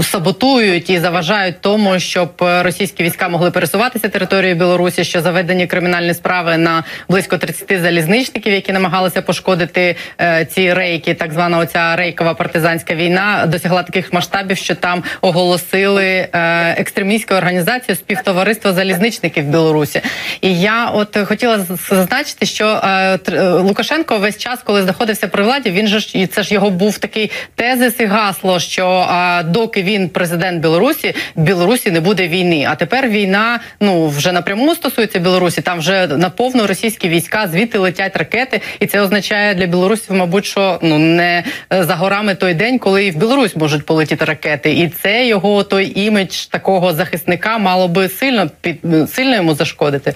саботують 0.02 0.90
і 0.90 0.98
заважають 0.98 1.60
тому, 1.60 1.98
щоб 1.98 2.30
російські 2.38 3.02
війська 3.05 3.29
могли 3.29 3.51
пересуватися 3.51 4.09
територією 4.09 4.55
Білорусі, 4.55 5.03
що 5.03 5.21
заведені 5.21 5.67
кримінальні 5.67 6.13
справи 6.13 6.57
на 6.57 6.83
близько 7.09 7.37
30 7.37 7.81
залізничників, 7.81 8.53
які 8.53 8.73
намагалися 8.73 9.21
пошкодити 9.21 9.95
е- 10.21 10.45
ці 10.45 10.73
рейки. 10.73 11.13
Так 11.13 11.33
звана 11.33 11.57
оця 11.57 11.95
рейкова 11.95 12.33
партизанська 12.33 12.95
війна 12.95 13.45
досягла 13.47 13.83
таких 13.83 14.13
масштабів, 14.13 14.57
що 14.57 14.75
там 14.75 15.03
оголосили 15.21 16.05
е- 16.05 16.29
екстремістську 16.77 17.33
організацію 17.33 17.95
співтовариство 17.95 18.73
залізничників 18.73 19.43
Білорусі. 19.43 20.01
І 20.41 20.59
я 20.59 20.85
от 20.85 21.17
хотіла 21.25 21.65
зазначити, 21.89 22.45
що 22.45 22.67
е, 22.83 23.19
е, 23.31 23.49
Лукашенко 23.49 24.17
весь 24.17 24.37
час, 24.37 24.59
коли 24.63 24.83
знаходився 24.83 25.27
при 25.27 25.43
владі, 25.43 25.71
він 25.71 25.87
же 25.87 26.19
і 26.19 26.27
це 26.27 26.43
ж 26.43 26.53
його 26.53 26.69
був 26.69 26.97
такий 26.97 27.31
тезис 27.55 27.99
і 27.99 28.05
гасло, 28.05 28.59
що 28.59 29.07
е, 29.11 29.43
доки 29.43 29.83
він 29.83 30.09
президент 30.09 30.61
Білорусі, 30.61 31.15
в 31.35 31.41
Білорусі 31.41 31.91
не 31.91 31.99
буде 31.99 32.27
війни. 32.27 32.67
А 32.69 32.75
тепер 32.75 32.94
війна 33.03 33.59
ну 33.79 34.07
вже 34.07 34.31
напряму 34.31 34.75
стосується 34.75 35.19
Білорусі. 35.19 35.61
Там 35.61 35.79
вже 35.79 36.07
наповно 36.07 36.67
російські 36.67 37.09
війська, 37.09 37.47
звідти 37.47 37.77
летять 37.77 38.17
ракети, 38.17 38.61
і 38.79 38.85
це 38.85 39.01
означає 39.01 39.55
для 39.55 39.65
білорусів, 39.65 40.15
мабуть, 40.15 40.45
що 40.45 40.79
ну 40.81 40.99
не 40.99 41.43
е, 41.73 41.83
за 41.83 41.95
горами 41.95 42.35
той 42.35 42.53
день, 42.53 42.79
коли 42.79 43.05
і 43.05 43.11
в 43.11 43.15
Білорусь 43.15 43.55
можуть 43.55 43.85
полетіти 43.85 44.25
ракети, 44.25 44.71
і 44.73 44.89
це 44.89 45.27
його 45.27 45.63
той 45.63 45.99
імідж 45.99 46.45
такого 46.45 46.93
захисника 46.93 47.57
мало 47.57 47.87
би 47.87 48.09
сильно 48.09 48.49
під 48.61 48.79
сильно 49.09 49.35
йому 49.35 49.55
зашкодити. 49.55 50.13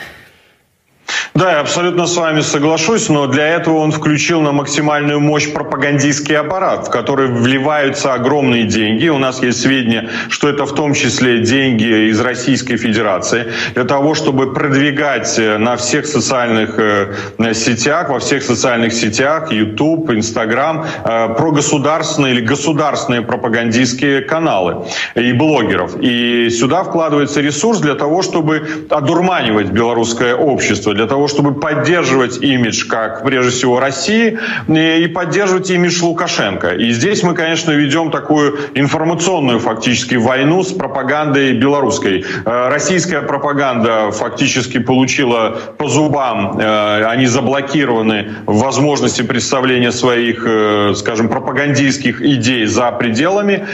Да, 1.34 1.54
я 1.54 1.60
абсолютно 1.60 2.06
с 2.06 2.18
вами 2.18 2.42
соглашусь, 2.42 3.08
но 3.10 3.28
для 3.28 3.48
этого 3.48 3.78
он 3.78 3.92
включил 3.92 4.42
на 4.42 4.52
максимальную 4.52 5.20
мощь 5.20 5.52
пропагандистский 5.54 6.36
аппарат, 6.36 6.88
в 6.88 6.90
который 6.90 7.28
вливаются 7.28 8.14
огромные 8.14 8.66
деньги. 8.66 9.08
У 9.08 9.18
нас 9.18 9.42
есть 9.42 9.62
сведения, 9.62 10.10
что 10.30 10.50
это 10.50 10.66
в 10.66 10.74
том 10.74 10.94
числе 10.94 11.40
деньги 11.40 12.10
из 12.10 12.20
Российской 12.20 12.78
Федерации, 12.78 13.54
для 13.74 13.84
того, 13.84 14.16
чтобы 14.16 14.54
продвигать 14.54 15.38
э, 15.40 15.58
на 15.58 15.76
всех 15.78 16.08
социальных 16.08 16.78
э, 16.78 17.14
сетях, 17.54 18.10
во 18.10 18.20
всех 18.20 18.44
социальных 18.44 18.94
сетях, 18.94 19.52
YouTube, 19.52 20.10
Instagram, 20.10 20.86
э, 21.06 21.36
прогосударственные 21.36 22.34
или 22.34 22.42
государственные 22.42 23.22
пропагандистские 23.22 24.22
каналы 24.22 24.86
и 25.16 25.32
блогеров. 25.34 25.96
И 26.02 26.50
сюда 26.50 26.84
вкладывается 26.84 27.42
ресурс 27.42 27.80
для 27.80 27.96
того, 27.96 28.22
чтобы 28.24 28.86
одурманивать 28.90 29.68
белорусское 29.68 30.36
общество, 30.36 30.94
для 31.00 31.08
того, 31.08 31.30
чтобы 31.30 31.54
поддерживать 31.54 32.44
имидж, 32.44 32.86
как 32.86 33.24
прежде 33.24 33.52
всего 33.52 33.80
России, 33.80 34.38
и 34.68 35.08
поддерживать 35.08 35.70
имидж 35.70 36.04
Лукашенко. 36.04 36.72
И 36.76 36.92
здесь 36.92 37.24
мы, 37.24 37.34
конечно, 37.34 37.72
ведем 37.72 38.12
такую 38.12 38.60
информационную 38.76 39.60
фактически 39.60 40.16
войну 40.16 40.62
с 40.62 40.74
пропагандой 40.74 41.54
белорусской. 41.54 42.26
Э, 42.46 42.68
российская 42.68 43.22
пропаганда 43.22 44.12
фактически 44.12 44.80
получила 44.80 45.58
по 45.78 45.88
зубам, 45.88 46.60
э, 46.60 47.06
они 47.06 47.28
заблокированы 47.28 48.32
в 48.46 48.60
возможности 48.60 49.22
представления 49.22 49.94
своих, 49.94 50.44
э, 50.46 50.96
скажем, 50.96 51.30
пропагандистских 51.30 52.22
идей 52.22 52.66
за 52.66 52.92
пределами 52.92 53.66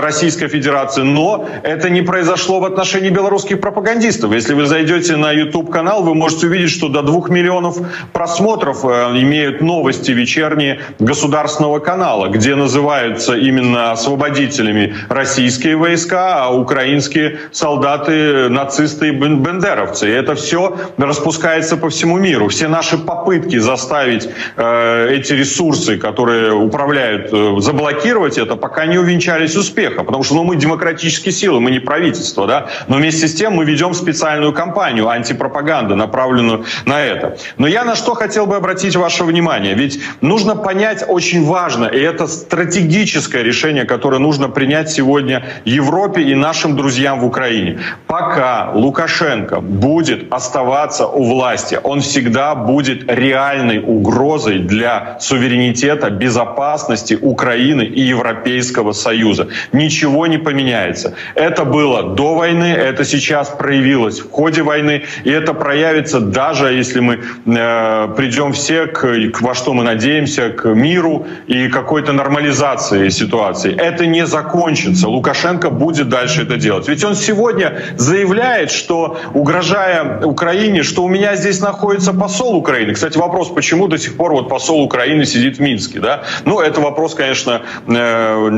Российской 0.00 0.48
Федерации, 0.48 1.02
но 1.02 1.46
это 1.62 1.90
не 1.90 2.00
произошло 2.00 2.60
в 2.60 2.64
отношении 2.64 3.10
белорусских 3.10 3.60
пропагандистов. 3.60 4.32
Если 4.32 4.54
вы 4.54 4.64
зайдете 4.64 5.16
на 5.16 5.32
YouTube-канал, 5.32 6.02
вы 6.02 6.14
можете 6.14 6.45
увидеть, 6.46 6.70
что 6.70 6.88
до 6.88 7.02
двух 7.02 7.28
миллионов 7.28 7.78
просмотров 8.12 8.84
э, 8.84 8.88
имеют 9.20 9.60
новости 9.60 10.10
вечерние 10.12 10.80
государственного 10.98 11.78
канала, 11.78 12.28
где 12.28 12.54
называются 12.54 13.36
именно 13.36 13.92
освободителями 13.92 14.94
российские 15.08 15.76
войска, 15.76 16.44
а 16.44 16.50
украинские 16.50 17.38
солдаты, 17.52 18.48
нацисты 18.48 19.08
и 19.08 19.10
бендеровцы. 19.10 20.08
И 20.08 20.12
это 20.12 20.34
все 20.34 20.76
распускается 20.96 21.76
по 21.76 21.88
всему 21.88 22.18
миру. 22.18 22.48
Все 22.48 22.68
наши 22.68 22.98
попытки 22.98 23.58
заставить 23.58 24.28
э, 24.56 25.08
эти 25.10 25.32
ресурсы, 25.32 25.98
которые 25.98 26.52
управляют, 26.52 27.30
э, 27.32 27.60
заблокировать 27.60 28.38
это, 28.38 28.56
пока 28.56 28.86
не 28.86 28.98
увенчались 28.98 29.56
успехом. 29.56 30.06
Потому 30.06 30.22
что 30.22 30.34
ну, 30.34 30.44
мы 30.44 30.56
демократические 30.56 31.32
силы, 31.32 31.60
мы 31.60 31.70
не 31.70 31.80
правительство, 31.80 32.46
да? 32.46 32.68
но 32.88 32.96
вместе 32.96 33.28
с 33.28 33.34
тем 33.34 33.54
мы 33.54 33.64
ведем 33.64 33.94
специальную 33.94 34.52
кампанию 34.52 35.08
антипропаганды, 35.08 35.94
направленную 35.94 36.35
направленную 36.36 36.64
на 36.84 37.00
это. 37.00 37.36
Но 37.58 37.66
я 37.66 37.84
на 37.84 37.96
что 37.96 38.14
хотел 38.14 38.46
бы 38.46 38.56
обратить 38.56 38.96
ваше 38.96 39.24
внимание. 39.24 39.74
Ведь 39.74 40.00
нужно 40.20 40.56
понять 40.56 41.04
очень 41.08 41.44
важно, 41.44 41.86
и 41.86 41.98
это 41.98 42.26
стратегическое 42.26 43.42
решение, 43.42 43.84
которое 43.84 44.18
нужно 44.18 44.48
принять 44.48 44.90
сегодня 44.90 45.44
Европе 45.64 46.22
и 46.22 46.34
нашим 46.34 46.76
друзьям 46.76 47.20
в 47.20 47.24
Украине. 47.24 47.78
Пока 48.06 48.70
Лукашенко 48.74 49.60
будет 49.60 50.32
оставаться 50.32 51.06
у 51.06 51.24
власти, 51.24 51.78
он 51.82 52.00
всегда 52.00 52.54
будет 52.54 53.10
реальной 53.10 53.78
угрозой 53.78 54.58
для 54.58 55.16
суверенитета, 55.20 56.10
безопасности 56.10 57.18
Украины 57.20 57.82
и 57.82 58.00
Европейского 58.00 58.92
Союза. 58.92 59.48
Ничего 59.72 60.26
не 60.26 60.38
поменяется. 60.38 61.14
Это 61.34 61.64
было 61.64 62.14
до 62.14 62.34
войны, 62.34 62.64
это 62.64 63.04
сейчас 63.04 63.48
проявилось 63.48 64.20
в 64.20 64.30
ходе 64.30 64.62
войны, 64.62 65.02
и 65.24 65.30
это 65.30 65.54
проявится 65.54 66.15
даже 66.20 66.72
если 66.72 67.00
мы 67.00 67.14
э, 67.14 68.08
придем 68.16 68.52
все 68.52 68.86
к, 68.86 69.30
к 69.32 69.40
во 69.40 69.54
что 69.54 69.74
мы 69.74 69.84
надеемся, 69.84 70.50
к 70.50 70.68
миру 70.74 71.26
и 71.46 71.68
какой-то 71.68 72.12
нормализации 72.12 73.08
ситуации, 73.08 73.74
это 73.76 74.06
не 74.06 74.26
закончится. 74.26 75.08
Лукашенко 75.08 75.70
будет 75.70 76.08
дальше 76.08 76.42
это 76.42 76.56
делать. 76.56 76.88
Ведь 76.88 77.04
он 77.04 77.14
сегодня 77.14 77.80
заявляет, 77.96 78.70
что 78.70 79.18
угрожая 79.34 80.20
Украине, 80.24 80.82
что 80.82 81.04
у 81.04 81.08
меня 81.08 81.36
здесь 81.36 81.60
находится 81.60 82.12
посол 82.12 82.56
Украины. 82.56 82.94
Кстати, 82.94 83.18
вопрос, 83.18 83.48
почему 83.48 83.88
до 83.88 83.98
сих 83.98 84.16
пор 84.16 84.32
вот 84.32 84.48
посол 84.48 84.82
Украины 84.82 85.24
сидит 85.24 85.58
в 85.58 85.60
Минске, 85.60 86.00
да? 86.00 86.22
Ну, 86.44 86.60
это 86.60 86.80
вопрос, 86.80 87.14
конечно, 87.14 87.62
э, 87.86 88.50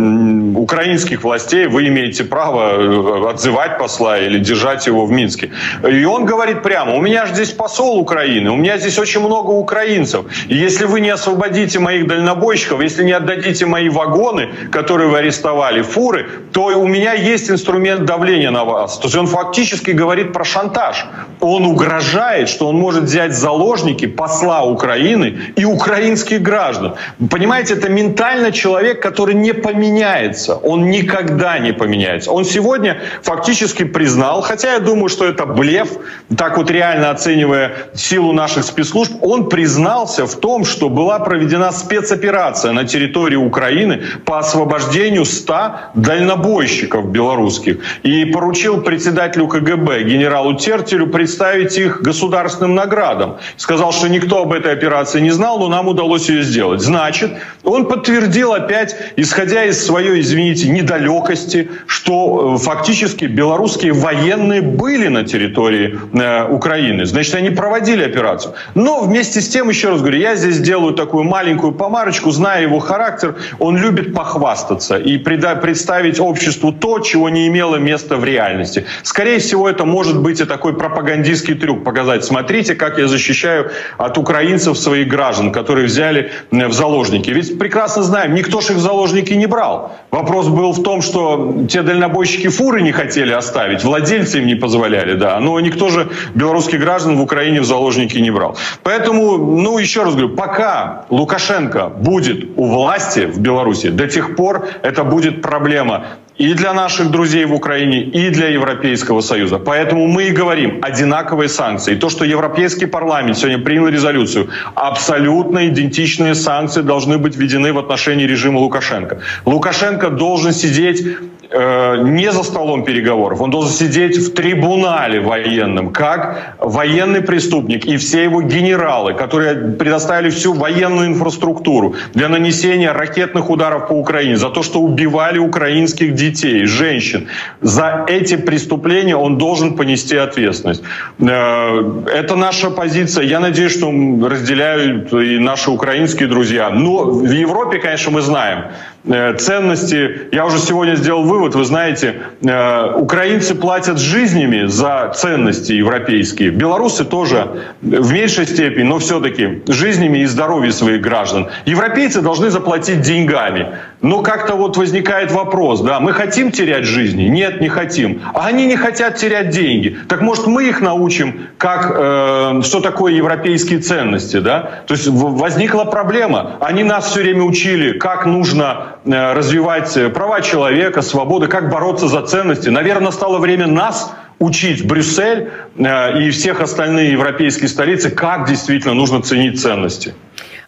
украинских 0.56 1.22
властей. 1.22 1.66
Вы 1.66 1.88
имеете 1.88 2.24
право 2.24 2.72
э, 2.72 3.30
отзывать 3.30 3.78
посла 3.78 4.18
или 4.18 4.38
держать 4.38 4.86
его 4.86 5.06
в 5.06 5.10
Минске. 5.10 5.50
И 5.88 6.04
он 6.04 6.24
говорит 6.24 6.62
прямо, 6.62 6.94
у 6.94 7.00
меня 7.00 7.26
же 7.26 7.34
здесь 7.34 7.47
посол 7.56 7.98
Украины, 7.98 8.50
у 8.50 8.56
меня 8.56 8.78
здесь 8.78 8.98
очень 8.98 9.20
много 9.20 9.50
украинцев. 9.50 10.24
И 10.48 10.54
если 10.54 10.84
вы 10.84 11.00
не 11.00 11.10
освободите 11.10 11.78
моих 11.78 12.06
дальнобойщиков, 12.06 12.80
если 12.80 13.04
не 13.04 13.12
отдадите 13.12 13.66
мои 13.66 13.88
вагоны, 13.88 14.48
которые 14.70 15.08
вы 15.08 15.18
арестовали, 15.18 15.82
фуры, 15.82 16.26
то 16.52 16.66
у 16.78 16.86
меня 16.86 17.12
есть 17.12 17.50
инструмент 17.50 18.04
давления 18.04 18.50
на 18.50 18.64
вас. 18.64 18.98
То 18.98 19.06
есть 19.06 19.16
он 19.16 19.26
фактически 19.26 19.90
говорит 19.90 20.32
про 20.32 20.44
шантаж. 20.44 21.06
Он 21.40 21.64
угрожает, 21.64 22.48
что 22.48 22.68
он 22.68 22.76
может 22.76 23.04
взять 23.04 23.32
заложники 23.34 24.06
посла 24.06 24.64
Украины 24.64 25.38
и 25.56 25.64
украинских 25.64 26.42
граждан. 26.42 26.94
Понимаете, 27.30 27.74
это 27.74 27.88
ментально 27.88 28.52
человек, 28.52 29.02
который 29.02 29.34
не 29.34 29.52
поменяется. 29.52 30.56
Он 30.56 30.90
никогда 30.90 31.58
не 31.58 31.72
поменяется. 31.72 32.32
Он 32.32 32.44
сегодня 32.44 33.00
фактически 33.22 33.84
признал, 33.84 34.42
хотя 34.42 34.74
я 34.74 34.80
думаю, 34.80 35.08
что 35.08 35.24
это 35.24 35.46
блеф, 35.46 35.88
так 36.36 36.56
вот 36.56 36.70
реально 36.70 37.10
оценивая 37.10 37.72
силу 37.94 38.32
наших 38.32 38.64
спецслужб, 38.64 39.12
он 39.22 39.48
признался 39.48 40.26
в 40.26 40.34
том, 40.36 40.64
что 40.64 40.88
была 40.88 41.18
проведена 41.18 41.72
спецоперация 41.72 42.72
на 42.72 42.84
территории 42.84 43.36
Украины 43.36 44.02
по 44.24 44.38
освобождению 44.38 45.24
100 45.24 45.70
дальнобойщиков 45.94 47.10
белорусских 47.10 47.78
и 48.02 48.24
поручил 48.24 48.82
председателю 48.82 49.48
КГБ 49.48 50.02
генералу 50.04 50.54
Тертелю 50.54 51.06
представить 51.28 51.76
их 51.76 52.00
государственным 52.00 52.74
наградам. 52.74 53.36
Сказал, 53.58 53.92
что 53.92 54.08
никто 54.08 54.42
об 54.42 54.52
этой 54.54 54.72
операции 54.72 55.20
не 55.20 55.30
знал, 55.30 55.58
но 55.58 55.68
нам 55.68 55.86
удалось 55.88 56.30
ее 56.30 56.42
сделать. 56.42 56.80
Значит, 56.80 57.32
он 57.64 57.84
подтвердил 57.84 58.54
опять, 58.54 58.96
исходя 59.16 59.64
из 59.64 59.84
своей, 59.84 60.22
извините, 60.22 60.70
недалекости, 60.70 61.70
что 61.86 62.54
э, 62.54 62.58
фактически 62.58 63.26
белорусские 63.26 63.92
военные 63.92 64.62
были 64.62 65.08
на 65.08 65.24
территории 65.24 65.98
э, 66.14 66.48
Украины. 66.50 67.04
Значит, 67.04 67.34
они 67.34 67.50
проводили 67.50 68.04
операцию. 68.04 68.54
Но 68.74 69.02
вместе 69.02 69.42
с 69.42 69.48
тем, 69.50 69.68
еще 69.68 69.90
раз 69.90 70.00
говорю, 70.00 70.18
я 70.18 70.34
здесь 70.34 70.60
делаю 70.60 70.94
такую 70.94 71.24
маленькую 71.24 71.72
помарочку, 71.72 72.30
зная 72.30 72.62
его 72.62 72.78
характер, 72.78 73.34
он 73.58 73.76
любит 73.76 74.14
похвастаться 74.14 74.96
и 74.96 75.18
представить 75.18 76.20
обществу 76.20 76.72
то, 76.72 77.00
чего 77.00 77.28
не 77.28 77.48
имело 77.48 77.76
места 77.76 78.16
в 78.16 78.24
реальности. 78.24 78.86
Скорее 79.02 79.40
всего, 79.40 79.68
это 79.68 79.84
может 79.84 80.22
быть 80.22 80.40
и 80.40 80.46
такой 80.46 80.72
пропагандистский 80.72 81.17
трюк, 81.54 81.84
показать, 81.84 82.24
смотрите, 82.24 82.74
как 82.74 82.98
я 82.98 83.06
защищаю 83.08 83.70
от 83.96 84.18
украинцев 84.18 84.78
своих 84.78 85.08
граждан, 85.08 85.52
которые 85.52 85.86
взяли 85.86 86.32
в 86.50 86.72
заложники. 86.72 87.30
Ведь 87.30 87.58
прекрасно 87.58 88.02
знаем, 88.02 88.34
никто 88.34 88.60
же 88.60 88.72
их 88.72 88.78
в 88.78 88.80
заложники 88.80 89.32
не 89.34 89.46
брал. 89.46 89.96
Вопрос 90.10 90.48
был 90.48 90.72
в 90.72 90.82
том, 90.82 91.02
что 91.02 91.64
те 91.68 91.82
дальнобойщики 91.82 92.48
фуры 92.48 92.82
не 92.82 92.92
хотели 92.92 93.32
оставить, 93.32 93.84
владельцы 93.84 94.38
им 94.38 94.46
не 94.46 94.54
позволяли, 94.54 95.14
да, 95.14 95.40
но 95.40 95.58
никто 95.60 95.88
же 95.88 96.08
белорусских 96.34 96.80
граждан 96.80 97.16
в 97.16 97.22
Украине 97.22 97.60
в 97.60 97.64
заложники 97.64 98.18
не 98.18 98.30
брал. 98.30 98.56
Поэтому, 98.82 99.36
ну, 99.36 99.78
еще 99.78 100.04
раз 100.04 100.14
говорю, 100.14 100.30
пока 100.30 101.06
Лукашенко 101.10 101.88
будет 101.88 102.46
у 102.56 102.66
власти 102.66 103.26
в 103.26 103.40
Беларуси, 103.40 103.88
до 103.90 104.06
тех 104.06 104.36
пор 104.36 104.68
это 104.82 105.04
будет 105.04 105.42
проблема 105.42 106.06
и 106.38 106.54
для 106.54 106.72
наших 106.72 107.10
друзей 107.10 107.44
в 107.44 107.52
Украине, 107.52 108.02
и 108.02 108.30
для 108.30 108.48
Европейского 108.48 109.20
Союза. 109.20 109.58
Поэтому 109.58 110.06
мы 110.06 110.28
и 110.28 110.30
говорим 110.30 110.78
одинаковые 110.82 111.48
санкции. 111.48 111.96
То, 111.96 112.08
что 112.08 112.24
Европейский 112.24 112.86
парламент 112.86 113.36
сегодня 113.36 113.58
принял 113.58 113.88
резолюцию, 113.88 114.48
абсолютно 114.74 115.66
идентичные 115.68 116.34
санкции 116.34 116.82
должны 116.82 117.18
быть 117.18 117.36
введены 117.36 117.72
в 117.72 117.78
отношении 117.78 118.24
режима 118.24 118.58
Лукашенко. 118.58 119.18
Лукашенко 119.44 120.10
должен 120.10 120.52
сидеть 120.52 121.04
не 121.50 122.30
за 122.30 122.42
столом 122.42 122.84
переговоров, 122.84 123.40
он 123.40 123.50
должен 123.50 123.72
сидеть 123.72 124.18
в 124.18 124.34
трибунале 124.34 125.20
военном, 125.20 125.92
как 125.92 126.56
военный 126.58 127.22
преступник 127.22 127.86
и 127.86 127.96
все 127.96 128.24
его 128.24 128.42
генералы, 128.42 129.14
которые 129.14 129.54
предоставили 129.54 130.30
всю 130.30 130.52
военную 130.52 131.06
инфраструктуру 131.08 131.94
для 132.14 132.28
нанесения 132.28 132.92
ракетных 132.92 133.50
ударов 133.50 133.88
по 133.88 133.92
Украине, 133.92 134.36
за 134.36 134.50
то, 134.50 134.62
что 134.62 134.80
убивали 134.80 135.38
украинских 135.38 136.14
детей 136.14 136.66
женщин. 136.66 137.28
За 137.60 138.04
эти 138.08 138.36
преступления 138.36 139.16
он 139.16 139.38
должен 139.38 139.76
понести 139.76 140.16
ответственность. 140.16 140.82
Э, 141.18 142.04
это 142.14 142.36
наша 142.36 142.70
позиция. 142.70 143.24
Я 143.24 143.40
надеюсь, 143.40 143.72
что 143.72 143.90
разделяют 144.28 145.12
и 145.12 145.38
наши 145.38 145.70
украинские 145.70 146.28
друзья. 146.28 146.70
Но 146.70 147.04
в 147.04 147.30
Европе, 147.30 147.78
конечно, 147.78 148.10
мы 148.10 148.20
знаем, 148.20 148.64
Э, 148.97 148.97
ценности. 149.08 150.28
Я 150.32 150.46
уже 150.46 150.58
сегодня 150.58 150.94
сделал 150.96 151.24
вывод, 151.24 151.54
вы 151.54 151.64
знаете, 151.64 152.22
э, 152.42 152.94
украинцы 152.94 153.54
платят 153.54 153.98
жизнями 153.98 154.66
за 154.66 155.12
ценности 155.16 155.72
европейские. 155.72 156.50
Белорусы 156.50 157.04
тоже 157.04 157.48
в 157.80 158.12
меньшей 158.12 158.46
степени, 158.46 158.84
но 158.84 158.98
все-таки 158.98 159.62
жизнями 159.66 160.18
и 160.18 160.26
здоровьем 160.26 160.72
своих 160.72 161.00
граждан. 161.00 161.48
Европейцы 161.64 162.20
должны 162.20 162.50
заплатить 162.50 163.00
деньгами. 163.00 163.68
Но 164.00 164.22
как-то 164.22 164.54
вот 164.54 164.76
возникает 164.76 165.32
вопрос, 165.32 165.80
да, 165.80 165.98
мы 166.00 166.12
хотим 166.12 166.52
терять 166.52 166.84
жизни? 166.84 167.24
Нет, 167.24 167.60
не 167.60 167.68
хотим. 167.68 168.22
А 168.34 168.46
они 168.46 168.66
не 168.66 168.76
хотят 168.76 169.16
терять 169.16 169.50
деньги. 169.50 169.98
Так 170.08 170.20
может 170.20 170.46
мы 170.46 170.68
их 170.68 170.80
научим, 170.80 171.48
как, 171.58 171.92
э, 171.94 172.62
что 172.62 172.80
такое 172.80 173.12
европейские 173.14 173.80
ценности, 173.80 174.38
да? 174.38 174.82
То 174.86 174.94
есть 174.94 175.08
возникла 175.08 175.84
проблема. 175.84 176.56
Они 176.60 176.84
нас 176.84 177.10
все 177.10 177.20
время 177.22 177.42
учили, 177.42 177.98
как 177.98 178.26
нужно 178.26 178.98
Э, 179.10 179.32
развивать 179.32 179.96
права 180.12 180.42
человека, 180.42 181.02
свободы, 181.02 181.46
как 181.46 181.70
бороться 181.70 182.08
за 182.08 182.22
ценности. 182.22 182.68
Наверное, 182.68 183.06
настало 183.06 183.38
время 183.38 183.66
нас 183.66 184.12
учить 184.38 184.86
Брюссель 184.86 185.50
э, 185.76 186.22
и 186.22 186.30
всех 186.30 186.60
остальные 186.60 187.12
европейские 187.12 187.68
столицы, 187.68 188.10
как 188.10 188.46
действительно 188.46 188.94
нужно 188.94 189.22
ценить 189.22 189.60
ценности. 189.60 190.14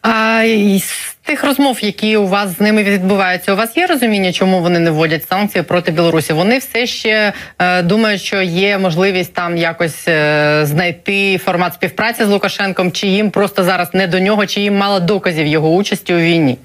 А 0.03 0.43
тих 1.23 1.45
розмов, 1.45 1.85
які 1.85 2.17
у 2.17 2.27
вас 2.27 2.57
з 2.57 2.61
ними 2.61 2.83
відбуваються, 2.83 3.53
у 3.53 3.57
вас 3.57 3.77
є 3.77 3.87
розуміння, 3.87 4.33
чому 4.33 4.61
вони 4.61 4.79
не 4.79 4.91
вводять 4.91 5.29
санкції 5.29 5.65
проти 5.65 5.93
Білорусі? 5.93 6.33
Вони 6.33 6.59
все 6.59 6.87
ще 6.87 7.33
е, 7.59 7.83
думають, 7.83 8.21
що 8.21 8.43
є 8.43 8.79
можливість 8.79 9.35
там 9.35 9.57
якось 9.57 10.09
е, 10.09 10.61
знайти 10.65 11.39
формат 11.39 11.75
співпраці 11.75 12.25
з 12.25 12.29
Лукашенком, 12.29 12.93
чи 12.93 13.07
їм 13.07 13.31
просто 13.31 13.65
зараз 13.65 13.95
не 13.95 14.07
до 14.07 14.19
нього, 14.19 14.47
чи 14.47 14.61
їм 14.61 14.77
мало 14.77 15.01
доказів 15.01 15.47
його 15.47 15.71
участі 15.71 16.15
у 16.15 16.19
війні? 16.19 16.59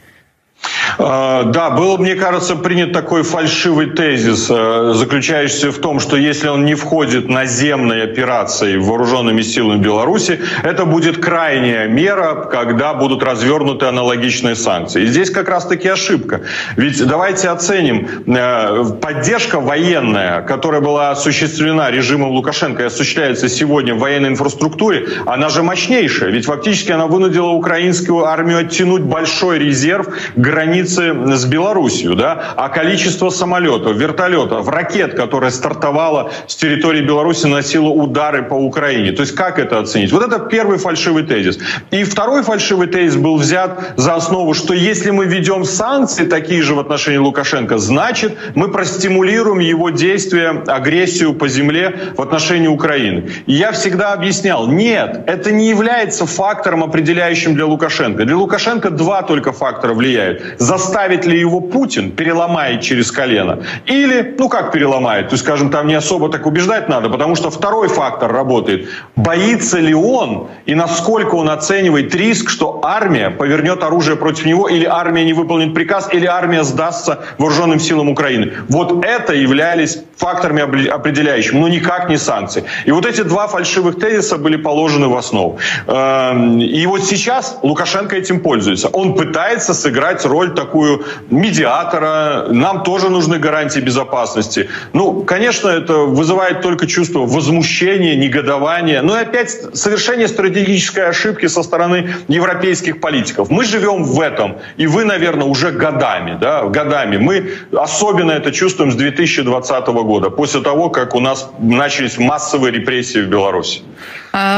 А, 0.97 1.43
да, 1.43 1.69
был, 1.69 1.97
мне 1.97 2.15
кажется, 2.15 2.55
принят 2.55 2.93
такой 2.93 3.23
фальшивый 3.23 3.87
тезис, 3.87 4.47
э, 4.49 4.93
заключающийся 4.95 5.71
в 5.71 5.79
том, 5.79 5.99
что 5.99 6.15
если 6.15 6.47
он 6.47 6.65
не 6.65 6.75
входит 6.75 7.27
наземной 7.27 8.03
операцией 8.03 8.77
вооруженными 8.77 9.41
силами 9.41 9.81
Беларуси, 9.81 10.39
это 10.63 10.85
будет 10.85 11.17
крайняя 11.17 11.87
мера, 11.87 12.47
когда 12.49 12.93
будут 12.93 13.23
развернуты 13.23 13.85
аналогичные 13.87 14.55
санкции. 14.55 15.03
И 15.03 15.07
здесь 15.07 15.29
как 15.29 15.49
раз-таки 15.49 15.87
ошибка. 15.89 16.41
Ведь 16.77 17.05
давайте 17.05 17.49
оценим, 17.49 18.07
э, 18.27 18.85
поддержка 19.01 19.59
военная, 19.59 20.41
которая 20.41 20.81
была 20.81 21.11
осуществлена 21.11 21.91
режимом 21.91 22.31
Лукашенко 22.31 22.83
и 22.83 22.85
осуществляется 22.85 23.49
сегодня 23.49 23.95
в 23.95 23.99
военной 23.99 24.29
инфраструктуре, 24.29 25.07
она 25.25 25.49
же 25.49 25.61
мощнейшая. 25.61 26.29
Ведь 26.29 26.45
фактически 26.45 26.91
она 26.91 27.07
вынудила 27.07 27.49
украинскую 27.49 28.25
армию 28.25 28.59
оттянуть 28.59 29.01
большой 29.01 29.59
резерв 29.59 30.07
границы 30.55 31.35
с 31.35 31.45
Белоруссией, 31.45 32.15
да, 32.15 32.53
а 32.55 32.69
количество 32.69 33.29
самолетов, 33.29 33.97
вертолетов, 33.97 34.69
ракет, 34.69 35.13
которые 35.13 35.51
стартовало 35.51 36.31
с 36.47 36.55
территории 36.55 37.01
Беларуси, 37.01 37.47
носило 37.47 37.89
удары 37.89 38.43
по 38.43 38.53
Украине. 38.53 39.11
То 39.11 39.21
есть 39.21 39.35
как 39.35 39.59
это 39.59 39.79
оценить? 39.79 40.13
Вот 40.13 40.23
это 40.23 40.39
первый 40.39 40.77
фальшивый 40.77 41.23
тезис. 41.23 41.59
И 41.91 42.03
второй 42.03 42.41
фальшивый 42.43 42.87
тезис 42.87 43.17
был 43.17 43.35
взят 43.37 43.93
за 43.97 44.15
основу, 44.15 44.53
что 44.53 44.73
если 44.73 45.11
мы 45.11 45.25
ведем 45.25 45.65
санкции 45.65 46.25
такие 46.25 46.61
же 46.61 46.73
в 46.73 46.79
отношении 46.79 47.17
Лукашенко, 47.17 47.77
значит 47.77 48.37
мы 48.55 48.71
простимулируем 48.71 49.59
его 49.59 49.89
действия, 49.89 50.63
агрессию 50.67 51.33
по 51.33 51.47
земле 51.47 52.13
в 52.15 52.21
отношении 52.21 52.67
Украины. 52.69 53.29
И 53.45 53.53
я 53.53 53.71
всегда 53.71 54.13
объяснял, 54.13 54.67
нет, 54.67 55.23
это 55.27 55.51
не 55.51 55.67
является 55.67 56.25
фактором, 56.25 56.83
определяющим 56.83 57.55
для 57.55 57.65
Лукашенко. 57.65 58.23
Для 58.23 58.37
Лукашенко 58.37 58.89
два 58.89 59.21
только 59.21 59.51
фактора 59.51 59.93
влияют 59.93 60.44
заставит 60.57 61.25
ли 61.25 61.39
его 61.39 61.61
Путин, 61.61 62.11
переломает 62.11 62.81
через 62.81 63.11
колено. 63.11 63.59
Или, 63.85 64.35
ну 64.37 64.49
как 64.49 64.71
переломает, 64.71 65.29
то 65.29 65.33
есть, 65.33 65.43
скажем, 65.43 65.69
там 65.69 65.87
не 65.87 65.95
особо 65.95 66.29
так 66.29 66.45
убеждать 66.45 66.89
надо, 66.89 67.09
потому 67.09 67.35
что 67.35 67.49
второй 67.49 67.87
фактор 67.87 68.31
работает. 68.31 68.89
Боится 69.15 69.79
ли 69.79 69.93
он 69.93 70.47
и 70.65 70.75
насколько 70.75 71.35
он 71.35 71.49
оценивает 71.49 72.15
риск, 72.15 72.49
что 72.49 72.79
армия 72.83 73.29
повернет 73.29 73.83
оружие 73.83 74.15
против 74.15 74.45
него, 74.45 74.67
или 74.67 74.85
армия 74.85 75.25
не 75.25 75.33
выполнит 75.33 75.73
приказ, 75.73 76.09
или 76.13 76.25
армия 76.25 76.63
сдастся 76.63 77.19
вооруженным 77.37 77.79
силам 77.79 78.09
Украины. 78.09 78.53
Вот 78.69 79.05
это 79.05 79.33
являлись 79.33 79.99
факторами 80.17 80.87
определяющими, 80.87 81.59
но 81.59 81.67
никак 81.67 82.09
не 82.09 82.17
санкции. 82.17 82.63
И 82.85 82.91
вот 82.91 83.05
эти 83.05 83.21
два 83.21 83.47
фальшивых 83.47 83.99
тезиса 83.99 84.37
были 84.37 84.55
положены 84.55 85.07
в 85.07 85.15
основу. 85.15 85.59
Эм, 85.87 86.59
и 86.59 86.85
вот 86.85 87.03
сейчас 87.03 87.57
Лукашенко 87.63 88.15
этим 88.15 88.39
пользуется. 88.39 88.87
Он 88.87 89.15
пытается 89.15 89.73
сыграть 89.73 90.25
роль 90.25 90.53
такую 90.53 91.05
медиатора. 91.29 92.47
Нам 92.49 92.83
тоже 92.83 93.09
нужны 93.09 93.39
гарантии 93.39 93.79
безопасности. 93.79 94.69
Ну, 94.93 95.23
конечно, 95.23 95.67
это 95.69 95.93
вызывает 95.93 96.61
только 96.61 96.87
чувство 96.87 97.19
возмущения, 97.19 98.15
негодования. 98.15 99.01
Но 99.01 99.17
и 99.17 99.21
опять 99.21 99.51
совершение 99.73 100.27
стратегической 100.27 101.07
ошибки 101.07 101.47
со 101.47 101.63
стороны 101.63 102.09
европейских 102.27 103.01
политиков. 103.01 103.49
Мы 103.49 103.65
живем 103.65 104.03
в 104.03 104.21
этом. 104.21 104.57
И 104.77 104.87
вы, 104.87 105.03
наверное, 105.03 105.47
уже 105.47 105.71
годами. 105.71 106.37
Да, 106.39 106.63
годами. 106.63 107.17
Мы 107.17 107.51
особенно 107.77 108.31
это 108.31 108.51
чувствуем 108.51 108.91
с 108.91 108.95
2020 108.95 109.87
года, 109.87 110.04
после 110.37 110.61
того, 110.61 110.89
как 110.89 111.15
у 111.15 111.19
нас 111.19 111.49
начались 111.59 112.17
массовые 112.17 112.71
репрессии 112.71 113.21
в 113.21 113.29
Беларуси. 113.29 113.81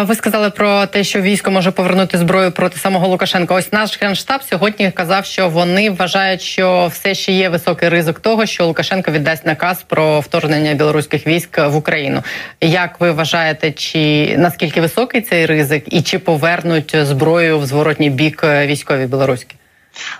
Ви 0.03 0.15
сказали 0.15 0.49
про 0.49 0.85
те, 0.85 1.03
що 1.03 1.21
військо 1.21 1.51
може 1.51 1.71
повернути 1.71 2.17
зброю 2.17 2.51
проти 2.51 2.79
самого 2.79 3.07
Лукашенка. 3.07 3.53
Ось 3.53 3.73
наш 3.73 4.01
генштаб 4.01 4.43
сьогодні 4.43 4.91
казав, 4.91 5.25
що 5.25 5.49
вони 5.49 5.89
вважають, 5.89 6.41
що 6.41 6.89
все 6.93 7.15
ще 7.15 7.31
є 7.31 7.49
високий 7.49 7.89
ризик 7.89 8.19
того, 8.19 8.45
що 8.45 8.65
Лукашенко 8.65 9.11
віддасть 9.11 9.45
наказ 9.45 9.83
про 9.87 10.19
вторгнення 10.19 10.73
білоруських 10.73 11.27
військ 11.27 11.57
в 11.57 11.75
Україну. 11.75 12.23
Як 12.61 12.99
ви 12.99 13.11
вважаєте, 13.11 13.71
чи 13.71 14.35
наскільки 14.37 14.81
високий 14.81 15.21
цей 15.21 15.45
ризик, 15.45 15.83
і 15.87 16.01
чи 16.01 16.19
повернуть 16.19 16.95
зброю 17.01 17.59
в 17.59 17.65
зворотній 17.65 18.09
бік 18.09 18.43
військові 18.43 19.05
білоруські? 19.05 19.55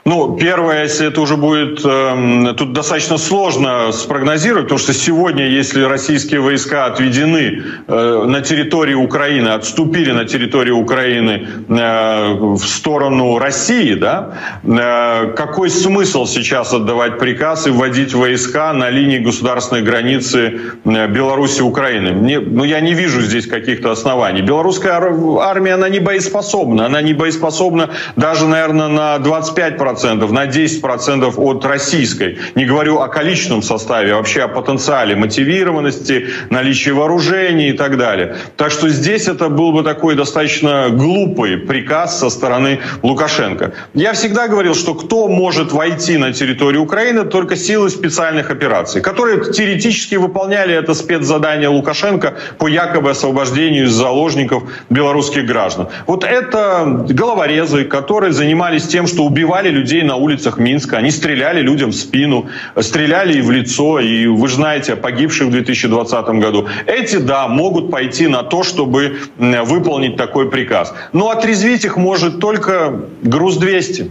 Ну, 0.05 0.37
первое, 0.37 0.83
если 0.83 1.07
это 1.07 1.21
уже 1.21 1.37
будет, 1.37 1.81
э, 1.83 2.53
тут 2.57 2.73
достаточно 2.73 3.17
сложно 3.17 3.91
спрогнозировать, 3.91 4.65
потому 4.65 4.79
что 4.79 4.93
сегодня, 4.93 5.47
если 5.47 5.83
российские 5.83 6.39
войска 6.39 6.85
отведены 6.85 7.63
э, 7.87 8.23
на 8.25 8.41
территории 8.41 8.93
Украины, 8.93 9.49
отступили 9.49 10.11
на 10.11 10.25
территорию 10.25 10.77
Украины 10.77 11.47
э, 11.67 12.33
в 12.33 12.59
сторону 12.59 13.37
России, 13.37 13.93
да, 13.95 14.33
э, 14.63 15.33
какой 15.35 15.69
смысл 15.69 16.25
сейчас 16.25 16.73
отдавать 16.73 17.19
приказ 17.19 17.67
и 17.67 17.71
вводить 17.71 18.13
войска 18.13 18.73
на 18.73 18.89
линии 18.89 19.19
государственной 19.19 19.81
границы 19.81 20.59
э, 20.85 21.07
Беларуси 21.07 21.59
и 21.59 21.63
Украины? 21.63 22.13
Мне, 22.13 22.39
ну, 22.39 22.63
я 22.63 22.79
не 22.79 22.93
вижу 22.93 23.21
здесь 23.21 23.47
каких-то 23.47 23.91
оснований. 23.91 24.41
Белорусская 24.41 24.93
армия, 24.93 25.73
она 25.73 25.89
не 25.89 25.99
боеспособна, 25.99 26.85
она 26.85 27.01
не 27.01 27.13
боеспособна 27.13 27.89
даже, 28.15 28.47
наверное, 28.47 28.87
на 28.87 29.19
25 29.19 29.66
5%, 29.69 30.31
на 30.31 30.45
10% 30.45 31.33
от 31.37 31.65
российской. 31.65 32.37
Не 32.55 32.65
говорю 32.65 32.99
о 32.99 33.07
количественном 33.07 33.61
составе, 33.61 34.13
а 34.13 34.17
вообще 34.17 34.43
о 34.43 34.47
потенциале 34.47 35.15
мотивированности, 35.15 36.27
наличии 36.49 36.91
вооружений 36.91 37.69
и 37.69 37.73
так 37.73 37.97
далее. 37.97 38.37
Так 38.55 38.71
что 38.71 38.89
здесь 38.89 39.27
это 39.27 39.49
был 39.49 39.71
бы 39.71 39.83
такой 39.83 40.15
достаточно 40.15 40.89
глупый 40.89 41.57
приказ 41.57 42.19
со 42.19 42.29
стороны 42.29 42.79
Лукашенко. 43.03 43.73
Я 43.93 44.13
всегда 44.13 44.47
говорил, 44.47 44.75
что 44.75 44.93
кто 44.93 45.27
может 45.27 45.71
войти 45.71 46.17
на 46.17 46.31
территорию 46.31 46.83
Украины, 46.83 47.25
только 47.25 47.55
силы 47.55 47.89
специальных 47.89 48.51
операций, 48.51 49.01
которые 49.01 49.51
теоретически 49.51 50.15
выполняли 50.15 50.75
это 50.75 50.93
спецзадание 50.93 51.69
Лукашенко 51.69 52.35
по 52.57 52.67
якобы 52.67 53.11
освобождению 53.11 53.85
из 53.85 53.91
заложников 53.91 54.63
белорусских 54.89 55.45
граждан. 55.45 55.87
Вот 56.05 56.23
это 56.23 57.05
головорезы, 57.09 57.83
которые 57.83 58.31
занимались 58.31 58.87
тем, 58.87 59.07
что 59.07 59.23
убивали 59.23 59.56
убивали 59.57 59.69
людей 59.69 60.03
на 60.03 60.15
улицах 60.15 60.57
Минска, 60.59 60.97
они 60.97 61.11
стреляли 61.11 61.61
людям 61.61 61.89
в 61.89 61.95
спину, 61.95 62.47
стреляли 62.79 63.39
и 63.39 63.41
в 63.41 63.51
лицо, 63.51 63.99
и 63.99 64.27
вы 64.27 64.47
же 64.47 64.55
знаете 64.55 64.93
о 64.93 64.95
погибших 64.95 65.47
в 65.47 65.51
2020 65.51 66.27
году. 66.39 66.67
Эти, 66.85 67.17
да, 67.17 67.47
могут 67.47 67.91
пойти 67.91 68.27
на 68.27 68.43
то, 68.43 68.63
чтобы 68.63 69.17
выполнить 69.37 70.15
такой 70.15 70.49
приказ. 70.49 70.93
Но 71.13 71.29
отрезвить 71.29 71.85
их 71.85 71.97
может 71.97 72.39
только 72.39 73.01
груз-200 73.23 74.09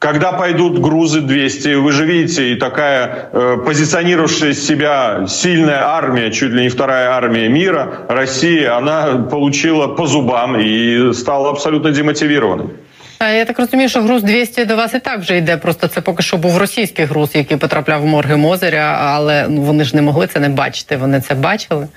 когда 0.00 0.32
пойдут 0.32 0.78
грузы 0.78 1.20
200, 1.20 1.74
вы 1.74 1.92
же 1.92 2.06
видите, 2.06 2.52
и 2.52 2.54
такая 2.54 3.28
э, 3.32 3.58
позиционировавшая 3.66 4.54
себя 4.54 5.26
сильная 5.28 5.82
армия, 5.84 6.30
чуть 6.30 6.52
ли 6.52 6.62
не 6.62 6.68
вторая 6.70 7.10
армия 7.10 7.48
мира, 7.50 8.06
Россия, 8.08 8.78
она 8.78 9.28
получила 9.30 9.88
по 9.88 10.06
зубам 10.06 10.58
и 10.58 11.12
стала 11.12 11.50
абсолютно 11.50 11.90
демотивированной. 11.90 12.68
Я 13.21 13.45
так 13.45 13.59
розумію, 13.59 13.89
що 13.89 14.01
груз 14.01 14.23
200 14.23 14.65
до 14.65 14.75
вас 14.75 14.93
і 14.93 14.99
так 14.99 15.19
вже 15.19 15.37
йде. 15.37 15.57
Просто 15.57 15.87
це 15.87 16.01
поки 16.01 16.23
що 16.23 16.37
був 16.37 16.57
російський 16.57 17.05
груз, 17.05 17.29
який 17.33 17.57
потрапляв 17.57 18.01
в 18.01 18.05
морги 18.05 18.35
Мозеря, 18.35 18.99
але 19.01 19.47
ну 19.49 19.61
вони 19.61 19.83
ж 19.83 19.95
не 19.95 20.01
могли 20.01 20.27
це 20.27 20.39
не 20.39 20.49
бачити. 20.49 20.97
Вони 20.97 21.21
це 21.21 21.33
бачили. 21.33 21.87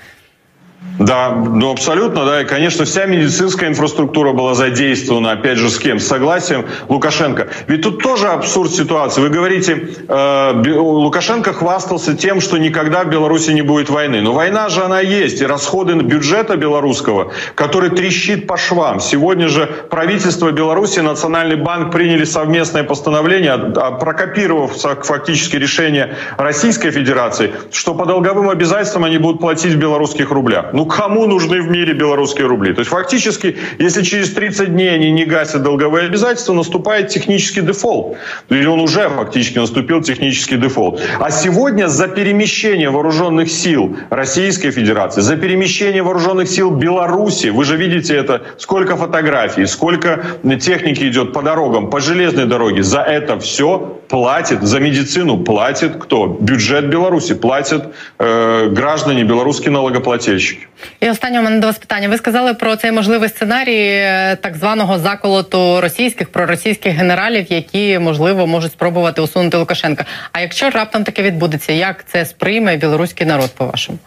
Да, 0.98 1.30
ну 1.30 1.72
абсолютно, 1.72 2.24
да. 2.24 2.42
И, 2.42 2.44
конечно, 2.44 2.84
вся 2.84 3.06
медицинская 3.06 3.68
инфраструктура 3.68 4.32
была 4.32 4.54
задействована, 4.54 5.32
опять 5.32 5.58
же, 5.58 5.68
с 5.68 5.78
кем? 5.78 5.98
С 5.98 6.06
согласием 6.06 6.66
Лукашенко. 6.88 7.48
Ведь 7.66 7.82
тут 7.82 8.00
тоже 8.00 8.28
абсурд 8.28 8.70
ситуации. 8.70 9.20
Вы 9.20 9.30
говорите, 9.30 9.88
э, 10.06 10.78
Лукашенко 10.78 11.52
хвастался 11.52 12.16
тем, 12.16 12.40
что 12.40 12.58
никогда 12.58 13.02
в 13.02 13.08
Беларуси 13.08 13.50
не 13.50 13.62
будет 13.62 13.90
войны. 13.90 14.20
Но 14.20 14.32
война 14.32 14.68
же 14.68 14.84
она 14.84 15.00
есть. 15.00 15.40
И 15.40 15.46
расходы 15.46 15.94
бюджета 15.94 16.56
белорусского, 16.56 17.32
который 17.56 17.90
трещит 17.90 18.46
по 18.46 18.56
швам. 18.56 19.00
Сегодня 19.00 19.48
же 19.48 19.66
правительство 19.90 20.52
Беларуси, 20.52 21.00
Национальный 21.00 21.56
банк 21.56 21.90
приняли 21.90 22.24
совместное 22.24 22.84
постановление, 22.84 23.58
прокопировав 23.98 24.76
фактически 24.76 25.56
решение 25.56 26.16
Российской 26.38 26.92
Федерации, 26.92 27.52
что 27.72 27.94
по 27.94 28.06
долговым 28.06 28.48
обязательствам 28.48 29.04
они 29.04 29.18
будут 29.18 29.40
платить 29.40 29.72
в 29.72 29.78
белорусских 29.78 30.30
рублях. 30.30 30.66
Ну, 30.74 30.86
кому 30.86 31.26
нужны 31.26 31.62
в 31.62 31.70
мире 31.70 31.94
белорусские 31.94 32.48
рубли? 32.48 32.72
То 32.72 32.80
есть 32.80 32.90
фактически, 32.90 33.56
если 33.78 34.02
через 34.02 34.32
30 34.34 34.72
дней 34.72 34.92
они 34.92 35.12
не 35.12 35.24
гасят 35.24 35.62
долговые 35.62 36.06
обязательства, 36.06 36.52
наступает 36.52 37.06
технический 37.06 37.60
дефолт. 37.60 38.16
Или 38.48 38.66
он 38.66 38.80
уже 38.80 39.08
фактически 39.08 39.58
наступил 39.58 40.02
технический 40.02 40.56
дефолт. 40.56 41.00
А 41.20 41.30
сегодня 41.30 41.86
за 41.86 42.08
перемещение 42.08 42.90
вооруженных 42.90 43.52
сил 43.52 43.96
Российской 44.10 44.72
Федерации, 44.72 45.20
за 45.20 45.36
перемещение 45.36 46.02
вооруженных 46.02 46.48
сил 46.48 46.72
Беларуси, 46.72 47.50
вы 47.50 47.64
же 47.64 47.76
видите 47.76 48.16
это, 48.16 48.42
сколько 48.58 48.96
фотографий, 48.96 49.66
сколько 49.66 50.24
техники 50.60 51.04
идет 51.04 51.32
по 51.32 51.42
дорогам, 51.42 51.88
по 51.88 52.00
железной 52.00 52.46
дороге, 52.46 52.82
за 52.82 53.00
это 53.00 53.38
все 53.38 54.00
платит, 54.08 54.62
за 54.62 54.80
медицину 54.80 55.38
платит 55.38 56.02
кто? 56.02 56.26
Бюджет 56.26 56.88
Беларуси, 56.88 57.34
платят 57.34 57.94
э, 58.18 58.68
граждане, 58.70 59.22
белорусские 59.22 59.70
налогоплательщики. 59.70 60.63
І 61.00 61.10
останнє 61.10 61.40
у 61.40 61.42
мене 61.42 61.58
до 61.58 61.66
вас 61.66 61.78
питання. 61.78 62.08
Ви 62.08 62.16
сказали 62.16 62.54
про 62.54 62.76
цей 62.76 62.92
можливий 62.92 63.28
сценарій 63.28 63.86
е, 63.86 64.36
так 64.36 64.56
званого 64.56 64.98
заколоту 64.98 65.80
російських 65.80 66.32
проросійських 66.32 66.94
генералів, 66.94 67.46
які 67.48 67.98
можливо 67.98 68.46
можуть 68.46 68.72
спробувати 68.72 69.20
усунути 69.20 69.56
Лукашенка. 69.56 70.04
А 70.32 70.40
якщо 70.40 70.70
раптом 70.70 71.04
таке 71.04 71.22
відбудеться, 71.22 71.72
як 71.72 72.04
це 72.08 72.24
сприйме 72.24 72.76
білоруський 72.76 73.26
народ? 73.26 73.50
По 73.56 73.66
вашому? 73.66 73.98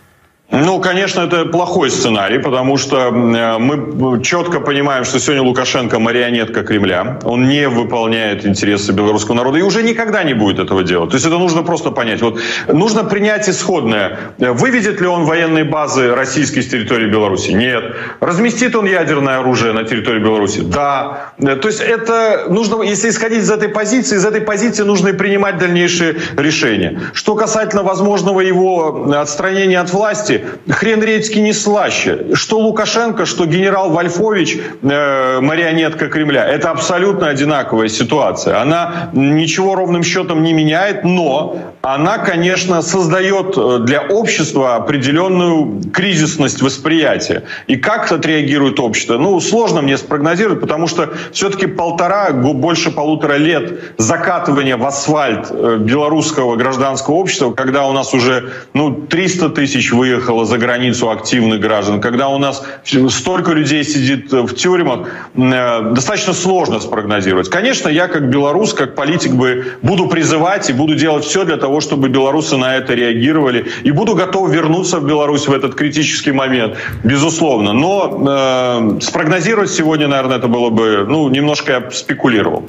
Ну, 0.50 0.80
конечно, 0.80 1.22
это 1.22 1.46
плохой 1.46 1.92
сценарий, 1.92 2.40
потому 2.40 2.78
что 2.78 3.10
э, 3.10 3.58
мы 3.58 4.24
четко 4.24 4.62
понимаем, 4.62 5.04
что 5.04 5.20
сегодня 5.20 5.44
Лукашенко 5.44 6.00
марионетка 6.00 6.64
Кремля. 6.64 7.20
Он 7.24 7.50
не 7.50 7.68
выполняет 7.68 8.46
интересы 8.46 8.94
белорусского 8.94 9.36
народа 9.36 9.58
и 9.58 9.62
уже 9.62 9.84
никогда 9.84 10.24
не 10.24 10.34
будет 10.34 10.60
этого 10.60 10.84
делать. 10.84 11.10
То 11.10 11.16
есть 11.16 11.26
это 11.26 11.38
нужно 11.38 11.64
просто 11.64 11.92
понять. 11.92 12.22
Вот 12.22 12.40
нужно 12.68 13.04
принять 13.04 13.50
исходное. 13.50 14.18
Выведет 14.38 15.02
ли 15.02 15.08
он 15.08 15.26
военные 15.26 15.66
базы 15.66 16.16
российские 16.16 16.64
с 16.64 16.68
территории 16.68 17.08
Беларуси? 17.08 17.52
Нет. 17.52 17.84
Разместит 18.22 18.74
он 18.76 18.86
ядерное 18.86 19.40
оружие 19.40 19.74
на 19.74 19.84
территории 19.84 20.20
Беларуси? 20.20 20.62
Да. 20.62 21.34
То 21.38 21.68
есть 21.68 21.82
это 21.82 22.46
нужно, 22.48 22.84
если 22.84 23.10
исходить 23.10 23.40
из 23.40 23.52
этой 23.52 23.68
позиции, 23.68 24.16
из 24.16 24.26
этой 24.26 24.42
позиции 24.42 24.84
нужно 24.84 25.10
и 25.10 25.14
принимать 25.14 25.58
дальнейшие 25.58 26.16
решения. 26.38 27.02
Что 27.14 27.36
касательно 27.36 27.84
возможного 27.84 28.40
его 28.40 29.12
отстранения 29.14 29.82
от 29.82 29.92
власти, 29.92 30.37
хрен 30.70 31.04
редьки 31.04 31.40
не 31.40 31.54
слаще. 31.54 32.34
Что 32.34 32.60
Лукашенко, 32.60 33.26
что 33.26 33.46
генерал 33.46 33.90
Вольфович, 33.92 34.58
э, 34.82 35.40
марионетка 35.42 36.08
Кремля. 36.08 36.46
Это 36.46 36.72
абсолютно 36.72 37.28
одинаковая 37.28 37.88
ситуация. 37.88 38.62
Она 38.62 39.10
ничего 39.14 39.76
ровным 39.76 40.04
счетом 40.04 40.44
не 40.44 40.54
меняет, 40.54 41.04
но 41.04 41.58
она, 41.94 42.18
конечно, 42.18 42.82
создает 42.82 43.58
э, 43.58 43.80
для 43.80 44.02
общества 44.02 44.76
определенную 44.76 45.82
кризисность 45.94 46.62
восприятия. 46.62 47.44
И 47.68 47.78
как 47.78 48.12
отреагирует 48.12 48.82
общество? 48.82 49.18
Ну, 49.18 49.40
сложно 49.40 49.82
мне 49.82 49.98
спрогнозировать, 49.98 50.60
потому 50.60 50.88
что 50.88 51.14
все-таки 51.32 51.66
полтора, 51.66 52.32
больше 52.32 52.92
полутора 52.92 53.38
лет 53.38 53.96
закатывания 53.98 54.76
в 54.76 54.86
асфальт 54.86 55.48
э, 55.50 55.78
белорусского 55.80 56.58
гражданского 56.58 57.16
общества, 57.16 57.54
когда 57.54 57.88
у 57.88 57.94
нас 57.94 58.14
уже 58.14 58.52
ну, 58.74 58.94
300 58.94 59.50
тысяч 59.52 59.94
выехало 59.94 60.46
за 60.46 60.58
границу 60.58 61.10
активных 61.10 61.62
граждан, 61.62 62.02
когда 62.02 62.28
у 62.28 62.38
нас 62.38 62.66
столько 62.84 63.54
людей 63.54 63.86
сидит 63.86 64.34
в 64.34 64.54
тюрьмах, 64.56 65.08
э, 65.36 65.92
достаточно 65.94 66.34
сложно 66.34 66.82
спрогнозировать. 66.82 67.50
Конечно, 67.50 67.88
я 67.88 68.10
как 68.10 68.30
белорус, 68.30 68.74
как 68.74 68.94
политик 68.94 69.32
бы 69.32 69.68
буду 69.82 70.10
призывать 70.10 70.70
и 70.70 70.74
буду 70.74 70.96
делать 70.96 71.24
все 71.24 71.46
для 71.46 71.56
того, 71.56 71.77
чтобы 71.81 72.09
белорусы 72.09 72.57
на 72.57 72.77
это 72.77 72.95
реагировали. 72.95 73.67
И 73.87 73.93
буду 73.93 74.15
готов 74.15 74.51
вернуться 74.51 74.99
в 74.99 75.07
Беларусь 75.07 75.49
в 75.49 75.53
этот 75.53 75.75
критический 75.75 76.33
момент, 76.33 76.77
безусловно. 77.05 77.73
Но 77.73 78.99
э, 78.99 79.01
спрогнозировать 79.01 79.71
сегодня, 79.71 80.09
наверное, 80.09 80.39
это 80.39 80.49
было 80.49 80.71
бы, 80.71 81.07
ну, 81.09 81.29
немножко 81.29 81.73
я 81.73 81.91
спекулировал 81.91 82.63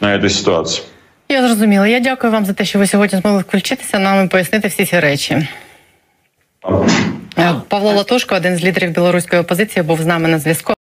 на 0.00 0.14
этой 0.14 0.30
ситуации. 0.30 0.82
Я 1.28 1.46
зрозуміла. 1.46 1.86
Я 1.86 2.00
дякую 2.00 2.32
вам 2.32 2.44
за 2.44 2.52
те, 2.52 2.64
що 2.64 2.78
ви 2.78 2.86
сьогодні 2.86 3.18
змогли 3.18 3.40
включитися 3.40 3.98
нам 3.98 4.24
і 4.24 4.28
пояснити 4.28 4.68
всі 4.68 4.84
ці 4.84 5.00
речі. 5.00 5.48
Павло 7.68 7.92
Латушко, 7.92 8.34
один 8.34 8.56
з 8.56 8.64
лідерів 8.64 8.90
білоруської 8.90 9.42
опозиції, 9.42 9.82
був 9.82 10.02
з 10.02 10.06
нами 10.06 10.28
на 10.28 10.38
зв'язку. 10.38 10.74